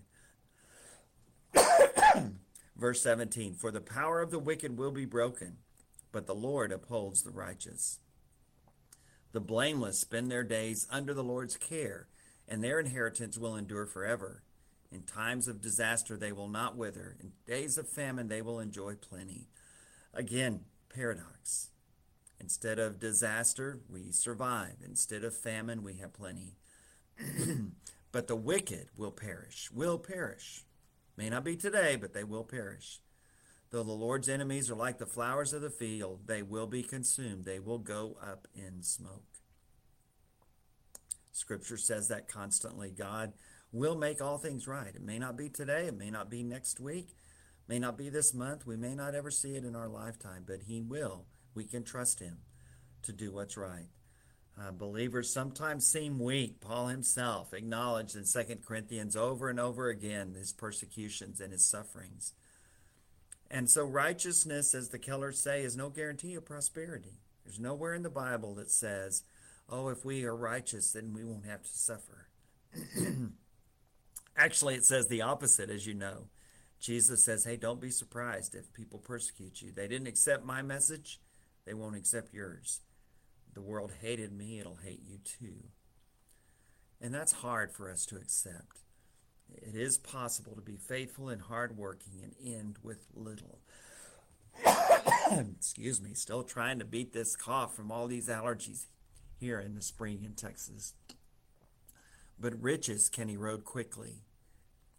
Verse 2.82 3.00
17 3.02 3.54
For 3.54 3.70
the 3.70 3.80
power 3.80 4.20
of 4.20 4.32
the 4.32 4.40
wicked 4.40 4.76
will 4.76 4.90
be 4.90 5.04
broken, 5.04 5.58
but 6.10 6.26
the 6.26 6.34
Lord 6.34 6.72
upholds 6.72 7.22
the 7.22 7.30
righteous. 7.30 8.00
The 9.30 9.40
blameless 9.40 10.00
spend 10.00 10.32
their 10.32 10.42
days 10.42 10.88
under 10.90 11.14
the 11.14 11.22
Lord's 11.22 11.56
care, 11.56 12.08
and 12.48 12.62
their 12.62 12.80
inheritance 12.80 13.38
will 13.38 13.54
endure 13.54 13.86
forever. 13.86 14.42
In 14.90 15.02
times 15.04 15.46
of 15.46 15.62
disaster, 15.62 16.16
they 16.16 16.32
will 16.32 16.48
not 16.48 16.76
wither. 16.76 17.16
In 17.20 17.30
days 17.46 17.78
of 17.78 17.88
famine, 17.88 18.26
they 18.26 18.42
will 18.42 18.58
enjoy 18.58 18.96
plenty. 18.96 19.46
Again, 20.12 20.62
paradox. 20.92 21.68
Instead 22.40 22.80
of 22.80 22.98
disaster, 22.98 23.78
we 23.88 24.10
survive. 24.10 24.78
Instead 24.84 25.22
of 25.22 25.36
famine, 25.36 25.84
we 25.84 25.98
have 25.98 26.12
plenty. 26.12 26.56
but 28.10 28.26
the 28.26 28.34
wicked 28.34 28.88
will 28.96 29.12
perish, 29.12 29.70
will 29.72 29.98
perish. 29.98 30.64
May 31.16 31.28
not 31.28 31.44
be 31.44 31.56
today, 31.56 31.96
but 31.96 32.14
they 32.14 32.24
will 32.24 32.44
perish. 32.44 33.00
Though 33.70 33.82
the 33.82 33.92
Lord's 33.92 34.28
enemies 34.28 34.70
are 34.70 34.74
like 34.74 34.98
the 34.98 35.06
flowers 35.06 35.52
of 35.52 35.62
the 35.62 35.70
field, 35.70 36.26
they 36.26 36.42
will 36.42 36.66
be 36.66 36.82
consumed. 36.82 37.44
They 37.44 37.58
will 37.58 37.78
go 37.78 38.18
up 38.22 38.46
in 38.54 38.82
smoke. 38.82 39.24
Scripture 41.32 41.78
says 41.78 42.08
that 42.08 42.28
constantly. 42.28 42.90
God 42.90 43.32
will 43.72 43.96
make 43.96 44.20
all 44.20 44.36
things 44.36 44.68
right. 44.68 44.94
It 44.94 45.02
may 45.02 45.18
not 45.18 45.36
be 45.36 45.48
today, 45.48 45.86
it 45.86 45.96
may 45.96 46.10
not 46.10 46.30
be 46.30 46.42
next 46.42 46.78
week, 46.78 47.16
may 47.66 47.78
not 47.78 47.96
be 47.96 48.10
this 48.10 48.34
month, 48.34 48.66
we 48.66 48.76
may 48.76 48.94
not 48.94 49.14
ever 49.14 49.30
see 49.30 49.56
it 49.56 49.64
in 49.64 49.74
our 49.74 49.88
lifetime, 49.88 50.44
but 50.46 50.64
He 50.66 50.82
will. 50.82 51.24
We 51.54 51.64
can 51.64 51.82
trust 51.82 52.20
Him 52.20 52.38
to 53.02 53.12
do 53.12 53.32
what's 53.32 53.56
right. 53.56 53.88
Uh, 54.60 54.70
believers 54.70 55.32
sometimes 55.32 55.86
seem 55.86 56.18
weak. 56.18 56.60
Paul 56.60 56.88
himself 56.88 57.54
acknowledged 57.54 58.16
in 58.16 58.24
2 58.24 58.56
Corinthians 58.64 59.16
over 59.16 59.48
and 59.48 59.58
over 59.58 59.88
again 59.88 60.34
his 60.34 60.52
persecutions 60.52 61.40
and 61.40 61.52
his 61.52 61.64
sufferings. 61.64 62.34
And 63.50 63.68
so, 63.68 63.84
righteousness, 63.84 64.74
as 64.74 64.90
the 64.90 64.98
Kellers 64.98 65.40
say, 65.40 65.62
is 65.62 65.76
no 65.76 65.90
guarantee 65.90 66.34
of 66.34 66.44
prosperity. 66.44 67.20
There's 67.44 67.60
nowhere 67.60 67.94
in 67.94 68.02
the 68.02 68.10
Bible 68.10 68.54
that 68.54 68.70
says, 68.70 69.24
oh, 69.68 69.88
if 69.88 70.04
we 70.04 70.24
are 70.24 70.36
righteous, 70.36 70.92
then 70.92 71.12
we 71.12 71.24
won't 71.24 71.46
have 71.46 71.62
to 71.62 71.68
suffer. 71.68 72.28
Actually, 74.36 74.74
it 74.74 74.84
says 74.84 75.08
the 75.08 75.22
opposite, 75.22 75.70
as 75.70 75.86
you 75.86 75.94
know. 75.94 76.28
Jesus 76.80 77.24
says, 77.24 77.44
hey, 77.44 77.56
don't 77.56 77.80
be 77.80 77.90
surprised 77.90 78.54
if 78.54 78.72
people 78.72 78.98
persecute 78.98 79.62
you. 79.62 79.70
They 79.70 79.86
didn't 79.86 80.08
accept 80.08 80.44
my 80.44 80.62
message, 80.62 81.20
they 81.64 81.74
won't 81.74 81.96
accept 81.96 82.34
yours. 82.34 82.80
The 83.54 83.62
world 83.62 83.92
hated 84.00 84.32
me, 84.32 84.58
it'll 84.58 84.78
hate 84.82 85.02
you 85.04 85.18
too. 85.18 85.64
And 87.00 87.12
that's 87.12 87.32
hard 87.32 87.72
for 87.72 87.90
us 87.90 88.06
to 88.06 88.16
accept. 88.16 88.84
It 89.50 89.74
is 89.74 89.98
possible 89.98 90.54
to 90.54 90.62
be 90.62 90.76
faithful 90.76 91.28
and 91.28 91.42
hardworking 91.42 92.22
and 92.22 92.34
end 92.42 92.76
with 92.82 93.06
little. 93.14 93.58
Excuse 95.58 96.00
me, 96.00 96.14
still 96.14 96.42
trying 96.42 96.78
to 96.78 96.84
beat 96.84 97.12
this 97.12 97.36
cough 97.36 97.74
from 97.74 97.90
all 97.90 98.06
these 98.06 98.28
allergies 98.28 98.86
here 99.38 99.60
in 99.60 99.74
the 99.74 99.82
spring 99.82 100.22
in 100.24 100.34
Texas. 100.34 100.94
But 102.38 102.60
riches 102.62 103.08
can 103.08 103.28
erode 103.28 103.64
quickly. 103.64 104.22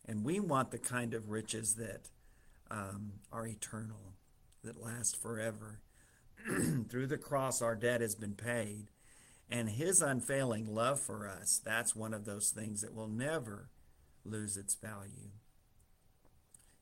And 0.06 0.26
we 0.26 0.40
want 0.40 0.72
the 0.72 0.78
kind 0.78 1.14
of 1.14 1.30
riches 1.30 1.76
that 1.76 2.10
um, 2.70 3.14
are 3.32 3.48
eternal, 3.48 4.14
that 4.64 4.82
last 4.82 5.22
forever. 5.22 5.80
Through 6.90 7.08
the 7.08 7.18
cross, 7.18 7.62
our 7.62 7.76
debt 7.76 8.02
has 8.02 8.16
been 8.16 8.34
paid. 8.34 8.88
And 9.50 9.70
his 9.70 10.02
unfailing 10.02 10.74
love 10.74 11.00
for 11.00 11.28
us, 11.28 11.62
that's 11.64 11.96
one 11.96 12.14
of 12.14 12.26
those 12.26 12.50
things 12.50 12.82
that 12.82 12.94
will 12.94 13.08
never 13.08 13.70
lose 14.26 14.58
its 14.58 14.76
value. 14.76 15.30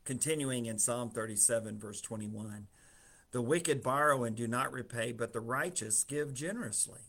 Continuing 0.06 0.66
in 0.66 0.80
Psalm 0.80 1.10
37, 1.10 1.78
verse 1.80 2.02
21 2.02 2.68
The 3.32 3.42
wicked 3.42 3.84
borrow 3.84 4.24
and 4.24 4.36
do 4.36 4.48
not 4.48 4.72
repay, 4.72 5.12
but 5.12 5.34
the 5.34 5.40
righteous 5.40 6.04
give 6.04 6.34
generously. 6.34 7.02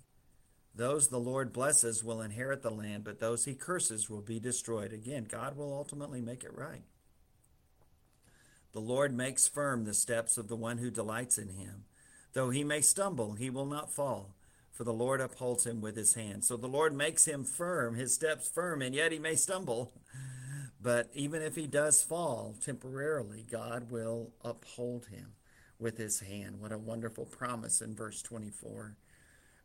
Those 0.74 1.08
the 1.08 1.20
Lord 1.20 1.52
blesses 1.52 2.02
will 2.02 2.22
inherit 2.22 2.62
the 2.62 2.70
land, 2.70 3.04
but 3.04 3.20
those 3.20 3.44
he 3.44 3.54
curses 3.54 4.08
will 4.08 4.22
be 4.22 4.40
destroyed. 4.40 4.92
Again, 4.92 5.26
God 5.28 5.56
will 5.56 5.72
ultimately 5.72 6.20
make 6.20 6.44
it 6.44 6.56
right. 6.56 6.84
The 8.72 8.80
Lord 8.80 9.14
makes 9.14 9.46
firm 9.46 9.84
the 9.84 9.92
steps 9.92 10.38
of 10.38 10.48
the 10.48 10.56
one 10.56 10.78
who 10.78 10.90
delights 10.90 11.36
in 11.36 11.48
him. 11.48 11.84
Though 12.32 12.50
he 12.50 12.64
may 12.64 12.80
stumble, 12.80 13.34
he 13.34 13.50
will 13.50 13.66
not 13.66 13.92
fall, 13.92 14.34
for 14.70 14.84
the 14.84 14.92
Lord 14.92 15.20
upholds 15.20 15.66
him 15.66 15.80
with 15.80 15.96
his 15.96 16.14
hand. 16.14 16.44
So 16.44 16.56
the 16.56 16.66
Lord 16.66 16.94
makes 16.94 17.26
him 17.26 17.44
firm, 17.44 17.94
his 17.94 18.14
steps 18.14 18.48
firm, 18.48 18.80
and 18.80 18.94
yet 18.94 19.12
he 19.12 19.18
may 19.18 19.36
stumble. 19.36 19.92
But 20.80 21.10
even 21.14 21.42
if 21.42 21.54
he 21.54 21.66
does 21.66 22.02
fall 22.02 22.56
temporarily, 22.64 23.44
God 23.48 23.90
will 23.90 24.30
uphold 24.44 25.06
him 25.06 25.34
with 25.78 25.98
his 25.98 26.20
hand. 26.20 26.60
What 26.60 26.72
a 26.72 26.78
wonderful 26.78 27.26
promise 27.26 27.80
in 27.80 27.94
verse 27.94 28.22
24. 28.22 28.96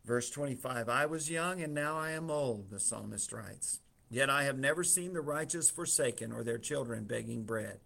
Verse 0.04 0.30
25 0.30 0.88
I 0.88 1.06
was 1.06 1.30
young 1.30 1.60
and 1.60 1.74
now 1.74 1.96
I 1.98 2.12
am 2.12 2.30
old, 2.30 2.70
the 2.70 2.80
psalmist 2.80 3.32
writes. 3.32 3.80
Yet 4.10 4.30
I 4.30 4.44
have 4.44 4.58
never 4.58 4.84
seen 4.84 5.12
the 5.12 5.20
righteous 5.20 5.70
forsaken 5.70 6.32
or 6.32 6.42
their 6.42 6.58
children 6.58 7.04
begging 7.04 7.44
bread. 7.44 7.80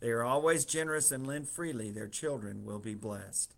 They 0.00 0.10
are 0.10 0.24
always 0.24 0.64
generous 0.64 1.12
and 1.12 1.26
lend 1.26 1.48
freely. 1.48 1.90
Their 1.90 2.08
children 2.08 2.64
will 2.64 2.80
be 2.80 2.94
blessed. 2.94 3.54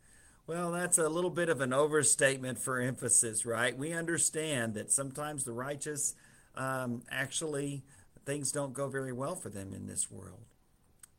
Well, 0.47 0.73
that's 0.73 0.99
a 0.99 1.09
little 1.09 1.31
bit 1.31 1.49
of 1.49 1.63
an 1.63 1.73
overstatement 1.73 2.59
for 2.59 2.79
emphasis, 2.79 3.47
right? 3.47 3.77
We 3.77 3.95
understand 3.95 4.75
that 4.75 4.93
sometimes 4.93 5.45
the 5.45 5.53
righteous 5.53 6.15
um, 6.55 7.03
actually, 7.11 7.83
things 8.27 8.53
don't 8.53 8.75
go 8.75 8.89
very 8.89 9.13
well 9.13 9.37
for 9.37 9.49
them 9.49 9.73
in 9.73 9.87
this 9.87 10.11
world. 10.11 10.45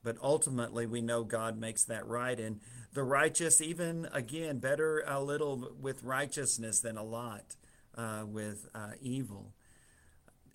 But 0.03 0.17
ultimately, 0.21 0.85
we 0.85 1.01
know 1.01 1.23
God 1.23 1.57
makes 1.57 1.83
that 1.85 2.05
right. 2.05 2.39
And 2.39 2.59
the 2.93 3.03
righteous, 3.03 3.61
even 3.61 4.07
again, 4.13 4.59
better 4.59 5.03
a 5.07 5.19
little 5.19 5.71
with 5.81 6.03
righteousness 6.03 6.79
than 6.79 6.95
a 6.95 7.03
lot 7.03 7.55
uh, 7.97 8.25
with 8.27 8.69
uh, 8.75 8.91
evil. 9.01 9.53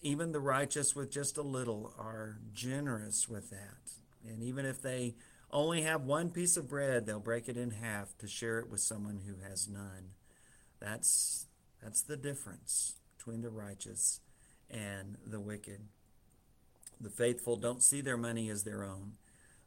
Even 0.00 0.30
the 0.30 0.40
righteous 0.40 0.94
with 0.94 1.10
just 1.10 1.36
a 1.36 1.42
little 1.42 1.92
are 1.98 2.38
generous 2.52 3.28
with 3.28 3.50
that. 3.50 3.90
And 4.24 4.44
even 4.44 4.64
if 4.64 4.80
they 4.80 5.16
only 5.52 5.82
have 5.82 6.02
one 6.02 6.30
piece 6.30 6.56
of 6.56 6.68
bread, 6.68 7.06
they'll 7.06 7.20
break 7.20 7.48
it 7.48 7.56
in 7.56 7.72
half 7.72 8.16
to 8.18 8.28
share 8.28 8.58
it 8.58 8.70
with 8.70 8.80
someone 8.80 9.20
who 9.26 9.36
has 9.48 9.68
none. 9.68 10.10
That's 10.80 11.46
that's 11.82 12.02
the 12.02 12.16
difference 12.16 12.94
between 13.16 13.42
the 13.42 13.50
righteous 13.50 14.20
and 14.70 15.16
the 15.26 15.40
wicked. 15.40 15.80
The 17.00 17.10
faithful 17.10 17.56
don't 17.56 17.82
see 17.82 18.00
their 18.00 18.16
money 18.16 18.50
as 18.50 18.64
their 18.64 18.84
own, 18.84 19.12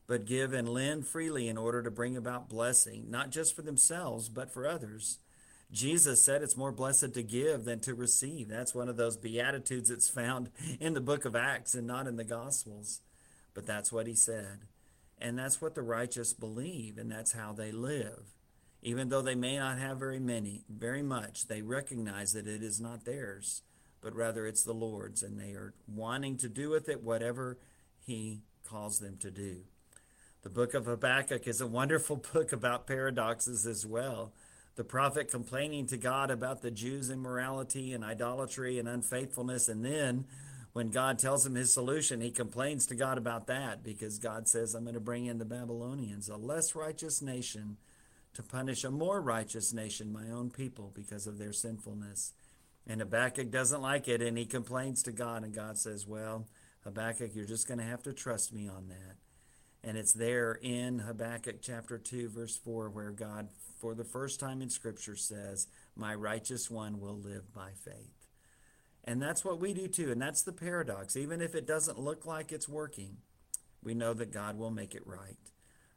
but 0.08 0.26
give 0.26 0.54
and 0.54 0.70
lend 0.70 1.08
freely 1.08 1.48
in 1.48 1.58
order 1.58 1.82
to 1.82 1.92
bring 1.92 2.16
about 2.16 2.50
blessing, 2.50 3.06
not 3.10 3.32
just 3.32 3.56
for 3.56 3.64
themselves, 3.64 4.30
but 4.30 4.52
for 4.52 4.68
others. 4.68 5.20
Jesus 5.72 6.22
said 6.22 6.44
it's 6.44 6.56
more 6.56 6.72
blessed 6.72 7.16
to 7.16 7.24
give 7.24 7.66
than 7.66 7.80
to 7.80 7.96
receive. 7.96 8.48
That's 8.48 8.76
one 8.76 8.90
of 8.90 8.98
those 8.98 9.18
beatitudes 9.18 9.90
that's 9.90 10.08
found 10.08 10.52
in 10.80 10.94
the 10.94 11.02
book 11.02 11.26
of 11.26 11.36
Acts 11.36 11.74
and 11.74 11.88
not 11.88 12.06
in 12.06 12.16
the 12.16 12.24
Gospels. 12.24 13.02
But 13.56 13.66
that's 13.66 13.92
what 13.92 14.06
he 14.06 14.14
said. 14.14 14.60
And 15.24 15.40
that's 15.40 15.62
what 15.62 15.74
the 15.74 15.82
righteous 15.82 16.34
believe, 16.34 16.98
and 16.98 17.10
that's 17.10 17.32
how 17.32 17.54
they 17.54 17.72
live. 17.72 18.36
Even 18.82 19.08
though 19.08 19.22
they 19.22 19.36
may 19.36 19.58
not 19.58 19.80
have 19.80 19.98
very 19.98 20.20
many, 20.20 20.66
very 20.70 21.02
much, 21.02 21.48
they 21.48 21.62
recognize 21.62 22.34
that 22.34 22.46
it 22.46 22.62
is 22.62 22.82
not 22.82 23.06
theirs, 23.06 23.62
but 24.02 24.14
rather 24.14 24.46
it's 24.46 24.64
the 24.64 24.74
Lord's, 24.74 25.24
and 25.24 25.40
they 25.40 25.54
are 25.54 25.74
wanting 25.88 26.36
to 26.40 26.50
do 26.50 26.70
with 26.70 26.90
it 26.90 27.02
whatever 27.02 27.58
He 28.06 28.42
calls 28.66 29.00
them 29.00 29.16
to 29.20 29.32
do. 29.32 29.62
The 30.42 30.50
book 30.50 30.74
of 30.74 30.88
Habakkuk 30.88 31.48
is 31.48 31.62
a 31.62 31.68
wonderful 31.68 32.18
book 32.34 32.52
about 32.52 32.86
paradoxes 32.86 33.66
as 33.66 33.86
well. 33.86 34.34
The 34.76 34.84
prophet 34.84 35.32
complaining 35.32 35.88
to 35.88 35.98
God 35.98 36.32
about 36.32 36.62
the 36.62 36.72
Jews' 36.72 37.10
immorality 37.10 37.94
and 37.94 38.04
idolatry 38.04 38.78
and 38.78 38.90
unfaithfulness, 38.90 39.70
and 39.70 39.86
then 39.86 40.26
when 40.74 40.90
God 40.90 41.20
tells 41.20 41.46
him 41.46 41.54
his 41.54 41.72
solution, 41.72 42.20
he 42.20 42.32
complains 42.32 42.88
to 42.88 42.96
God 42.96 43.20
about 43.20 43.46
that 43.48 43.84
because 43.84 44.18
God 44.18 44.48
says, 44.48 44.74
I'm 44.74 44.84
going 44.84 44.96
to 44.96 45.00
bring 45.00 45.28
in 45.28 45.38
the 45.38 45.46
Babylonians, 45.46 46.30
a 46.30 46.36
less 46.36 46.76
righteous 46.76 47.22
nation, 47.22 47.78
to 48.34 48.42
punish 48.42 48.84
a 48.84 48.90
more 48.90 49.22
righteous 49.22 49.72
nation, 49.72 50.12
my 50.12 50.30
own 50.32 50.50
people, 50.50 50.92
because 50.96 51.28
of 51.28 51.38
their 51.38 51.54
sinfulness. 51.54 52.34
And 52.88 53.00
Habakkuk 53.00 53.52
doesn't 53.52 53.84
like 53.84 54.08
it 54.08 54.22
and 54.22 54.36
he 54.36 54.46
complains 54.46 55.04
to 55.04 55.12
God, 55.12 55.44
and 55.44 55.54
God 55.54 55.78
says, 55.78 56.08
Well, 56.08 56.48
Habakkuk, 56.84 57.36
you're 57.36 57.46
just 57.46 57.68
going 57.68 57.78
to 57.78 57.86
have 57.86 58.02
to 58.04 58.12
trust 58.12 58.52
me 58.52 58.68
on 58.68 58.88
that. 58.88 59.18
And 59.84 59.96
it's 59.96 60.14
there 60.14 60.60
in 60.62 61.00
Habakkuk 61.00 61.62
chapter 61.62 62.00
2, 62.00 62.30
verse 62.30 62.58
4, 62.58 62.90
where 62.90 63.12
God, 63.12 63.50
for 63.80 63.94
the 63.94 64.04
first 64.04 64.40
time 64.40 64.62
in 64.62 64.70
Scripture, 64.70 65.16
says, 65.16 65.68
My 65.96 66.16
righteous 66.16 66.72
one 66.72 67.00
will 67.00 67.18
live 67.18 67.54
by 67.54 67.72
faith. 67.76 68.23
And 69.04 69.22
that's 69.22 69.44
what 69.44 69.60
we 69.60 69.74
do 69.74 69.88
too. 69.88 70.12
And 70.12 70.22
that's 70.22 70.42
the 70.42 70.54
paradox. 70.54 71.16
Even 71.16 71.42
if 71.42 71.56
it 71.56 71.68
doesn't 71.68 72.00
look 72.00 72.26
like 72.26 72.52
it's 72.52 72.70
working, 72.70 73.18
we 73.84 73.94
know 73.94 74.14
that 74.14 74.32
God 74.32 74.58
will 74.58 74.72
make 74.72 74.96
it 74.96 75.06
right. 75.06 75.38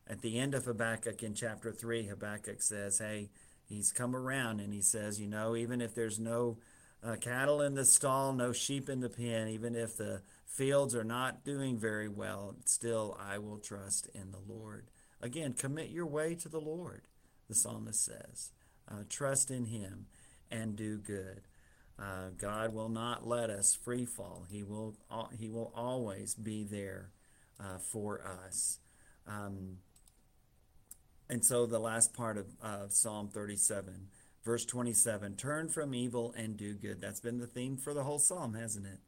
At 0.08 0.22
the 0.22 0.38
end 0.38 0.54
of 0.54 0.64
Habakkuk 0.64 1.22
in 1.22 1.34
chapter 1.34 1.72
3, 1.72 2.06
Habakkuk 2.06 2.62
says, 2.62 2.98
Hey, 2.98 3.30
he's 3.68 3.92
come 3.92 4.14
around 4.14 4.60
and 4.60 4.72
he 4.72 4.82
says, 4.82 5.20
You 5.20 5.28
know, 5.28 5.56
even 5.56 5.80
if 5.80 5.94
there's 5.94 6.18
no 6.18 6.58
uh, 7.02 7.16
cattle 7.16 7.60
in 7.60 7.74
the 7.74 7.84
stall, 7.84 8.32
no 8.32 8.52
sheep 8.52 8.88
in 8.88 9.00
the 9.00 9.08
pen, 9.08 9.48
even 9.48 9.74
if 9.74 9.96
the 9.96 10.22
fields 10.44 10.94
are 10.94 11.04
not 11.04 11.44
doing 11.44 11.76
very 11.76 12.08
well, 12.08 12.56
still 12.64 13.16
I 13.20 13.38
will 13.38 13.58
trust 13.58 14.08
in 14.14 14.32
the 14.32 14.52
Lord. 14.52 14.88
Again, 15.20 15.52
commit 15.52 15.90
your 15.90 16.06
way 16.06 16.34
to 16.36 16.48
the 16.48 16.60
Lord, 16.60 17.08
the 17.48 17.54
psalmist 17.54 18.04
says. 18.04 18.52
Uh, 18.88 19.02
trust 19.08 19.50
in 19.50 19.66
him 19.66 20.06
and 20.50 20.76
do 20.76 20.98
good. 20.98 21.42
Uh, 21.98 22.28
God 22.36 22.74
will 22.74 22.90
not 22.90 23.26
let 23.26 23.48
us 23.48 23.74
free 23.74 24.04
fall. 24.04 24.46
He 24.50 24.62
will 24.62 24.96
He 25.38 25.48
will 25.48 25.72
always 25.74 26.34
be 26.34 26.64
there 26.64 27.10
uh, 27.58 27.78
for 27.78 28.20
us. 28.22 28.80
Um, 29.26 29.78
and 31.28 31.44
so 31.44 31.66
the 31.66 31.78
last 31.78 32.14
part 32.14 32.38
of, 32.38 32.46
of 32.62 32.92
Psalm 32.92 33.28
37, 33.28 34.08
verse 34.44 34.64
27, 34.64 35.34
turn 35.36 35.68
from 35.68 35.94
evil 35.94 36.32
and 36.36 36.56
do 36.56 36.74
good. 36.74 37.00
That's 37.00 37.20
been 37.20 37.38
the 37.38 37.46
theme 37.46 37.76
for 37.76 37.92
the 37.92 38.04
whole 38.04 38.20
psalm, 38.20 38.54
hasn't 38.54 38.86
it? 38.86 39.00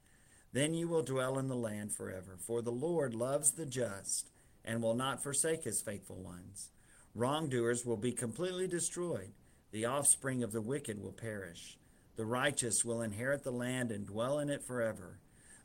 Then 0.53 0.74
you 0.74 0.88
will 0.88 1.03
dwell 1.03 1.38
in 1.38 1.48
the 1.48 1.55
land 1.55 1.92
forever. 1.92 2.37
For 2.38 2.62
the 2.62 2.72
Lord 2.72 3.14
loves 3.14 3.53
the 3.53 3.66
just 3.66 4.31
and 4.64 4.83
will 4.83 4.94
not 4.94 5.22
forsake 5.22 5.64
his 5.64 5.81
faithful 5.81 6.16
ones. 6.16 6.70
Wrongdoers 7.14 7.85
will 7.85 7.96
be 7.96 8.12
completely 8.12 8.66
destroyed. 8.66 9.33
The 9.70 9.85
offspring 9.85 10.42
of 10.42 10.53
the 10.53 10.61
wicked 10.61 11.01
will 11.01 11.12
perish. 11.12 11.77
The 12.18 12.26
righteous 12.26 12.85
will 12.85 13.00
inherit 13.00 13.44
the 13.44 13.52
land 13.52 13.92
and 13.92 14.04
dwell 14.04 14.40
in 14.40 14.50
it 14.50 14.64
forever. 14.64 15.20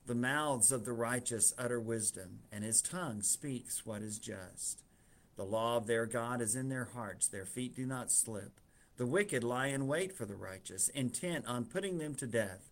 The 0.06 0.14
mouths 0.14 0.72
of 0.72 0.86
the 0.86 0.94
righteous 0.94 1.52
utter 1.58 1.80
wisdom, 1.80 2.42
and 2.52 2.64
his 2.64 2.80
tongue 2.80 3.24
speaks 3.24 3.88
what 3.88 4.04
is 4.04 4.20
just. 4.20 4.84
The 5.36 5.46
law 5.46 5.78
of 5.78 5.88
their 5.88 6.06
God 6.06 6.42
is 6.42 6.56
in 6.56 6.70
their 6.70 6.90
hearts, 6.94 7.28
their 7.28 7.48
feet 7.48 7.76
do 7.76 7.88
not 7.88 8.12
slip. 8.12 8.60
The 8.98 9.08
wicked 9.08 9.44
lie 9.44 9.70
in 9.70 9.88
wait 9.88 10.16
for 10.16 10.28
the 10.28 10.36
righteous, 10.36 10.90
intent 10.90 11.48
on 11.48 11.66
putting 11.66 11.98
them 11.98 12.14
to 12.16 12.28
death. 12.28 12.70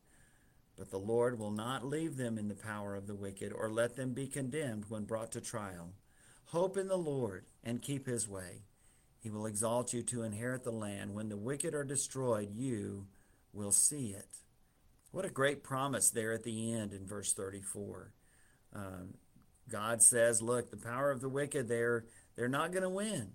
But 0.77 0.91
the 0.91 0.99
Lord 0.99 1.39
will 1.39 1.49
not 1.49 1.83
leave 1.83 2.17
them 2.17 2.37
in 2.37 2.49
the 2.49 2.53
power 2.53 2.95
of 2.95 3.07
the 3.07 3.15
wicked, 3.15 3.51
or 3.51 3.67
let 3.67 3.95
them 3.95 4.13
be 4.13 4.27
condemned 4.27 4.85
when 4.89 5.05
brought 5.05 5.31
to 5.31 5.41
trial. 5.41 5.93
Hope 6.49 6.77
in 6.77 6.87
the 6.87 6.99
Lord 6.99 7.45
and 7.63 7.81
keep 7.81 8.05
his 8.05 8.27
way. 8.27 8.61
He 9.19 9.31
will 9.31 9.47
exalt 9.47 9.91
you 9.91 10.03
to 10.03 10.21
inherit 10.21 10.65
the 10.65 10.71
land. 10.71 11.15
When 11.15 11.29
the 11.29 11.37
wicked 11.37 11.73
are 11.73 11.83
destroyed, 11.83 12.51
you 12.53 13.07
will 13.53 13.71
see 13.71 14.07
it. 14.09 14.27
What 15.11 15.25
a 15.25 15.29
great 15.29 15.63
promise 15.63 16.09
there 16.09 16.31
at 16.31 16.43
the 16.43 16.73
end 16.73 16.93
in 16.93 17.05
verse 17.05 17.33
34. 17.33 18.13
Um, 18.73 19.15
God 19.69 20.01
says, 20.01 20.41
look, 20.41 20.71
the 20.71 20.77
power 20.77 21.11
of 21.11 21.21
the 21.21 21.29
wicked, 21.29 21.67
they're, 21.67 22.05
they're 22.35 22.47
not 22.47 22.71
going 22.71 22.83
to 22.83 22.89
win. 22.89 23.33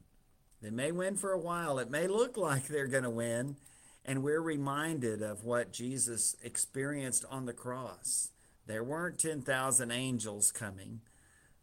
They 0.63 0.71
may 0.71 0.91
win 0.91 1.17
for 1.17 1.33
a 1.33 1.39
while. 1.39 1.79
It 1.79 1.91
may 1.91 2.07
look 2.07 2.37
like 2.39 2.67
they're 2.67 2.87
going 2.87 3.05
to 3.05 3.11
win. 3.11 3.57
And 4.05 4.23
we're 4.23 4.41
reminded 4.41 5.21
of 5.21 5.45
what 5.45 5.73
Jesus 5.73 6.37
experienced 6.43 7.25
on 7.31 7.45
the 7.45 7.53
cross. 7.53 8.31
There 8.67 8.85
weren't 8.85 9.19
10,000 9.19 9.91
angels 9.91 10.53
coming. 10.53 11.01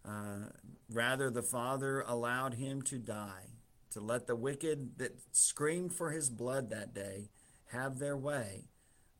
Uh, 0.05 0.49
rather, 0.91 1.29
the 1.29 1.41
Father 1.41 2.01
allowed 2.01 2.55
him 2.55 2.81
to 2.83 2.97
die, 2.97 3.47
to 3.91 4.01
let 4.01 4.27
the 4.27 4.35
wicked 4.35 4.97
that 4.97 5.17
screamed 5.31 5.93
for 5.93 6.11
his 6.11 6.29
blood 6.29 6.69
that 6.69 6.93
day 6.93 7.29
have 7.73 7.99
their 7.99 8.17
way. 8.17 8.69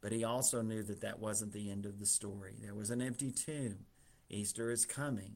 But 0.02 0.12
he 0.12 0.24
also 0.24 0.62
knew 0.62 0.84
that 0.84 1.02
that 1.02 1.20
wasn't 1.20 1.54
the 1.54 1.72
end 1.72 1.86
of 1.86 2.00
the 2.00 2.06
story. 2.06 2.56
There 2.62 2.76
was 2.76 2.90
an 2.90 3.02
empty 3.02 3.32
tomb. 3.32 3.86
Easter 4.30 4.72
is 4.72 4.86
coming. 4.86 5.36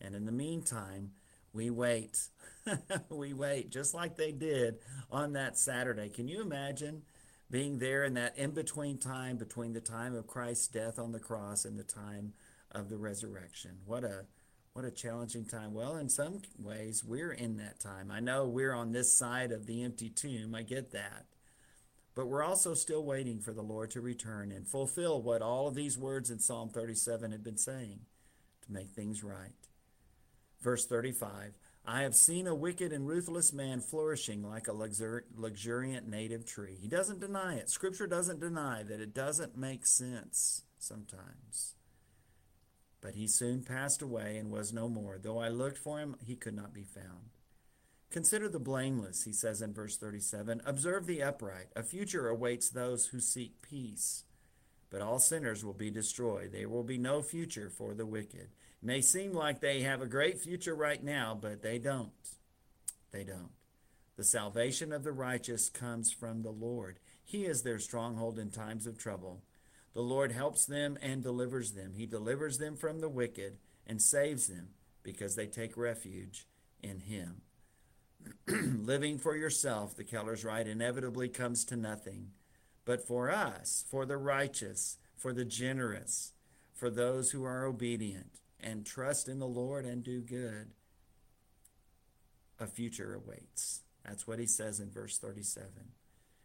And 0.00 0.14
in 0.14 0.24
the 0.24 0.32
meantime, 0.32 1.12
we 1.52 1.70
wait. 1.70 2.18
we 3.10 3.32
wait, 3.32 3.70
just 3.70 3.94
like 3.94 4.16
they 4.16 4.32
did 4.32 4.78
on 5.10 5.32
that 5.32 5.58
Saturday. 5.58 6.08
Can 6.08 6.28
you 6.28 6.40
imagine 6.40 7.02
being 7.50 7.78
there 7.78 8.04
in 8.04 8.14
that 8.14 8.36
in 8.38 8.52
between 8.52 8.98
time 8.98 9.36
between 9.36 9.72
the 9.72 9.80
time 9.80 10.14
of 10.14 10.26
Christ's 10.26 10.68
death 10.68 10.98
on 10.98 11.12
the 11.12 11.18
cross 11.18 11.64
and 11.64 11.78
the 11.78 11.84
time 11.84 12.32
of 12.70 12.88
the 12.88 12.96
resurrection? 12.96 13.78
What 13.84 14.04
a 14.04 14.26
what 14.72 14.84
a 14.84 14.90
challenging 14.90 15.44
time. 15.44 15.74
Well, 15.74 15.96
in 15.96 16.08
some 16.08 16.42
ways, 16.58 17.02
we're 17.04 17.32
in 17.32 17.56
that 17.56 17.80
time. 17.80 18.10
I 18.12 18.20
know 18.20 18.46
we're 18.46 18.74
on 18.74 18.92
this 18.92 19.12
side 19.12 19.50
of 19.50 19.66
the 19.66 19.82
empty 19.82 20.08
tomb. 20.08 20.54
I 20.54 20.62
get 20.62 20.92
that. 20.92 21.26
But 22.18 22.26
we're 22.26 22.42
also 22.42 22.74
still 22.74 23.04
waiting 23.04 23.38
for 23.38 23.52
the 23.52 23.62
Lord 23.62 23.92
to 23.92 24.00
return 24.00 24.50
and 24.50 24.66
fulfill 24.66 25.22
what 25.22 25.40
all 25.40 25.68
of 25.68 25.76
these 25.76 25.96
words 25.96 26.32
in 26.32 26.40
Psalm 26.40 26.68
37 26.68 27.30
had 27.30 27.44
been 27.44 27.56
saying 27.56 28.00
to 28.62 28.72
make 28.72 28.90
things 28.90 29.22
right. 29.22 29.52
Verse 30.60 30.84
35 30.84 31.52
I 31.86 32.02
have 32.02 32.16
seen 32.16 32.48
a 32.48 32.56
wicked 32.56 32.92
and 32.92 33.06
ruthless 33.06 33.52
man 33.52 33.80
flourishing 33.80 34.42
like 34.42 34.66
a 34.66 34.72
luxur- 34.72 35.26
luxuriant 35.36 36.08
native 36.08 36.44
tree. 36.44 36.76
He 36.80 36.88
doesn't 36.88 37.20
deny 37.20 37.54
it. 37.54 37.70
Scripture 37.70 38.08
doesn't 38.08 38.40
deny 38.40 38.82
that 38.82 39.00
it 39.00 39.14
doesn't 39.14 39.56
make 39.56 39.86
sense 39.86 40.62
sometimes. 40.80 41.76
But 43.00 43.14
he 43.14 43.28
soon 43.28 43.62
passed 43.62 44.02
away 44.02 44.38
and 44.38 44.50
was 44.50 44.72
no 44.72 44.88
more. 44.88 45.20
Though 45.22 45.38
I 45.38 45.50
looked 45.50 45.78
for 45.78 46.00
him, 46.00 46.16
he 46.26 46.34
could 46.34 46.56
not 46.56 46.74
be 46.74 46.82
found. 46.82 47.37
Consider 48.10 48.48
the 48.48 48.58
blameless, 48.58 49.24
he 49.24 49.32
says 49.32 49.60
in 49.60 49.74
verse 49.74 49.96
37. 49.96 50.62
Observe 50.64 51.06
the 51.06 51.22
upright. 51.22 51.66
A 51.76 51.82
future 51.82 52.28
awaits 52.28 52.70
those 52.70 53.06
who 53.06 53.20
seek 53.20 53.60
peace. 53.62 54.24
But 54.90 55.02
all 55.02 55.18
sinners 55.18 55.64
will 55.64 55.74
be 55.74 55.90
destroyed. 55.90 56.52
There 56.52 56.68
will 56.68 56.84
be 56.84 56.96
no 56.96 57.20
future 57.20 57.68
for 57.68 57.94
the 57.94 58.06
wicked 58.06 58.48
may 58.82 59.00
seem 59.00 59.32
like 59.32 59.60
they 59.60 59.82
have 59.82 60.02
a 60.02 60.06
great 60.06 60.38
future 60.38 60.74
right 60.74 61.02
now, 61.02 61.36
but 61.40 61.62
they 61.62 61.78
don't. 61.78 62.12
They 63.10 63.24
don't. 63.24 63.50
The 64.16 64.24
salvation 64.24 64.92
of 64.92 65.04
the 65.04 65.12
righteous 65.12 65.68
comes 65.68 66.12
from 66.12 66.42
the 66.42 66.50
Lord. 66.50 66.98
He 67.24 67.44
is 67.44 67.62
their 67.62 67.78
stronghold 67.78 68.38
in 68.38 68.50
times 68.50 68.86
of 68.86 68.98
trouble. 68.98 69.42
The 69.94 70.00
Lord 70.02 70.32
helps 70.32 70.64
them 70.64 70.98
and 71.00 71.22
delivers 71.22 71.72
them. 71.72 71.94
He 71.94 72.06
delivers 72.06 72.58
them 72.58 72.76
from 72.76 73.00
the 73.00 73.08
wicked 73.08 73.58
and 73.86 74.00
saves 74.02 74.48
them 74.48 74.68
because 75.02 75.34
they 75.34 75.46
take 75.46 75.76
refuge 75.76 76.46
in 76.82 77.00
Him. 77.00 77.42
Living 78.48 79.18
for 79.18 79.36
yourself, 79.36 79.96
the 79.96 80.04
Kellers 80.04 80.44
write, 80.44 80.66
inevitably 80.66 81.28
comes 81.28 81.64
to 81.66 81.76
nothing. 81.76 82.30
But 82.84 83.06
for 83.06 83.30
us, 83.30 83.84
for 83.90 84.06
the 84.06 84.16
righteous, 84.16 84.98
for 85.16 85.32
the 85.32 85.44
generous, 85.44 86.32
for 86.74 86.90
those 86.90 87.32
who 87.32 87.44
are 87.44 87.64
obedient, 87.64 88.40
and 88.60 88.86
trust 88.86 89.28
in 89.28 89.38
the 89.38 89.46
Lord 89.46 89.84
and 89.84 90.02
do 90.02 90.20
good, 90.20 90.70
a 92.58 92.66
future 92.66 93.14
awaits. 93.14 93.82
That's 94.04 94.26
what 94.26 94.38
he 94.38 94.46
says 94.46 94.80
in 94.80 94.90
verse 94.90 95.18
37. 95.18 95.68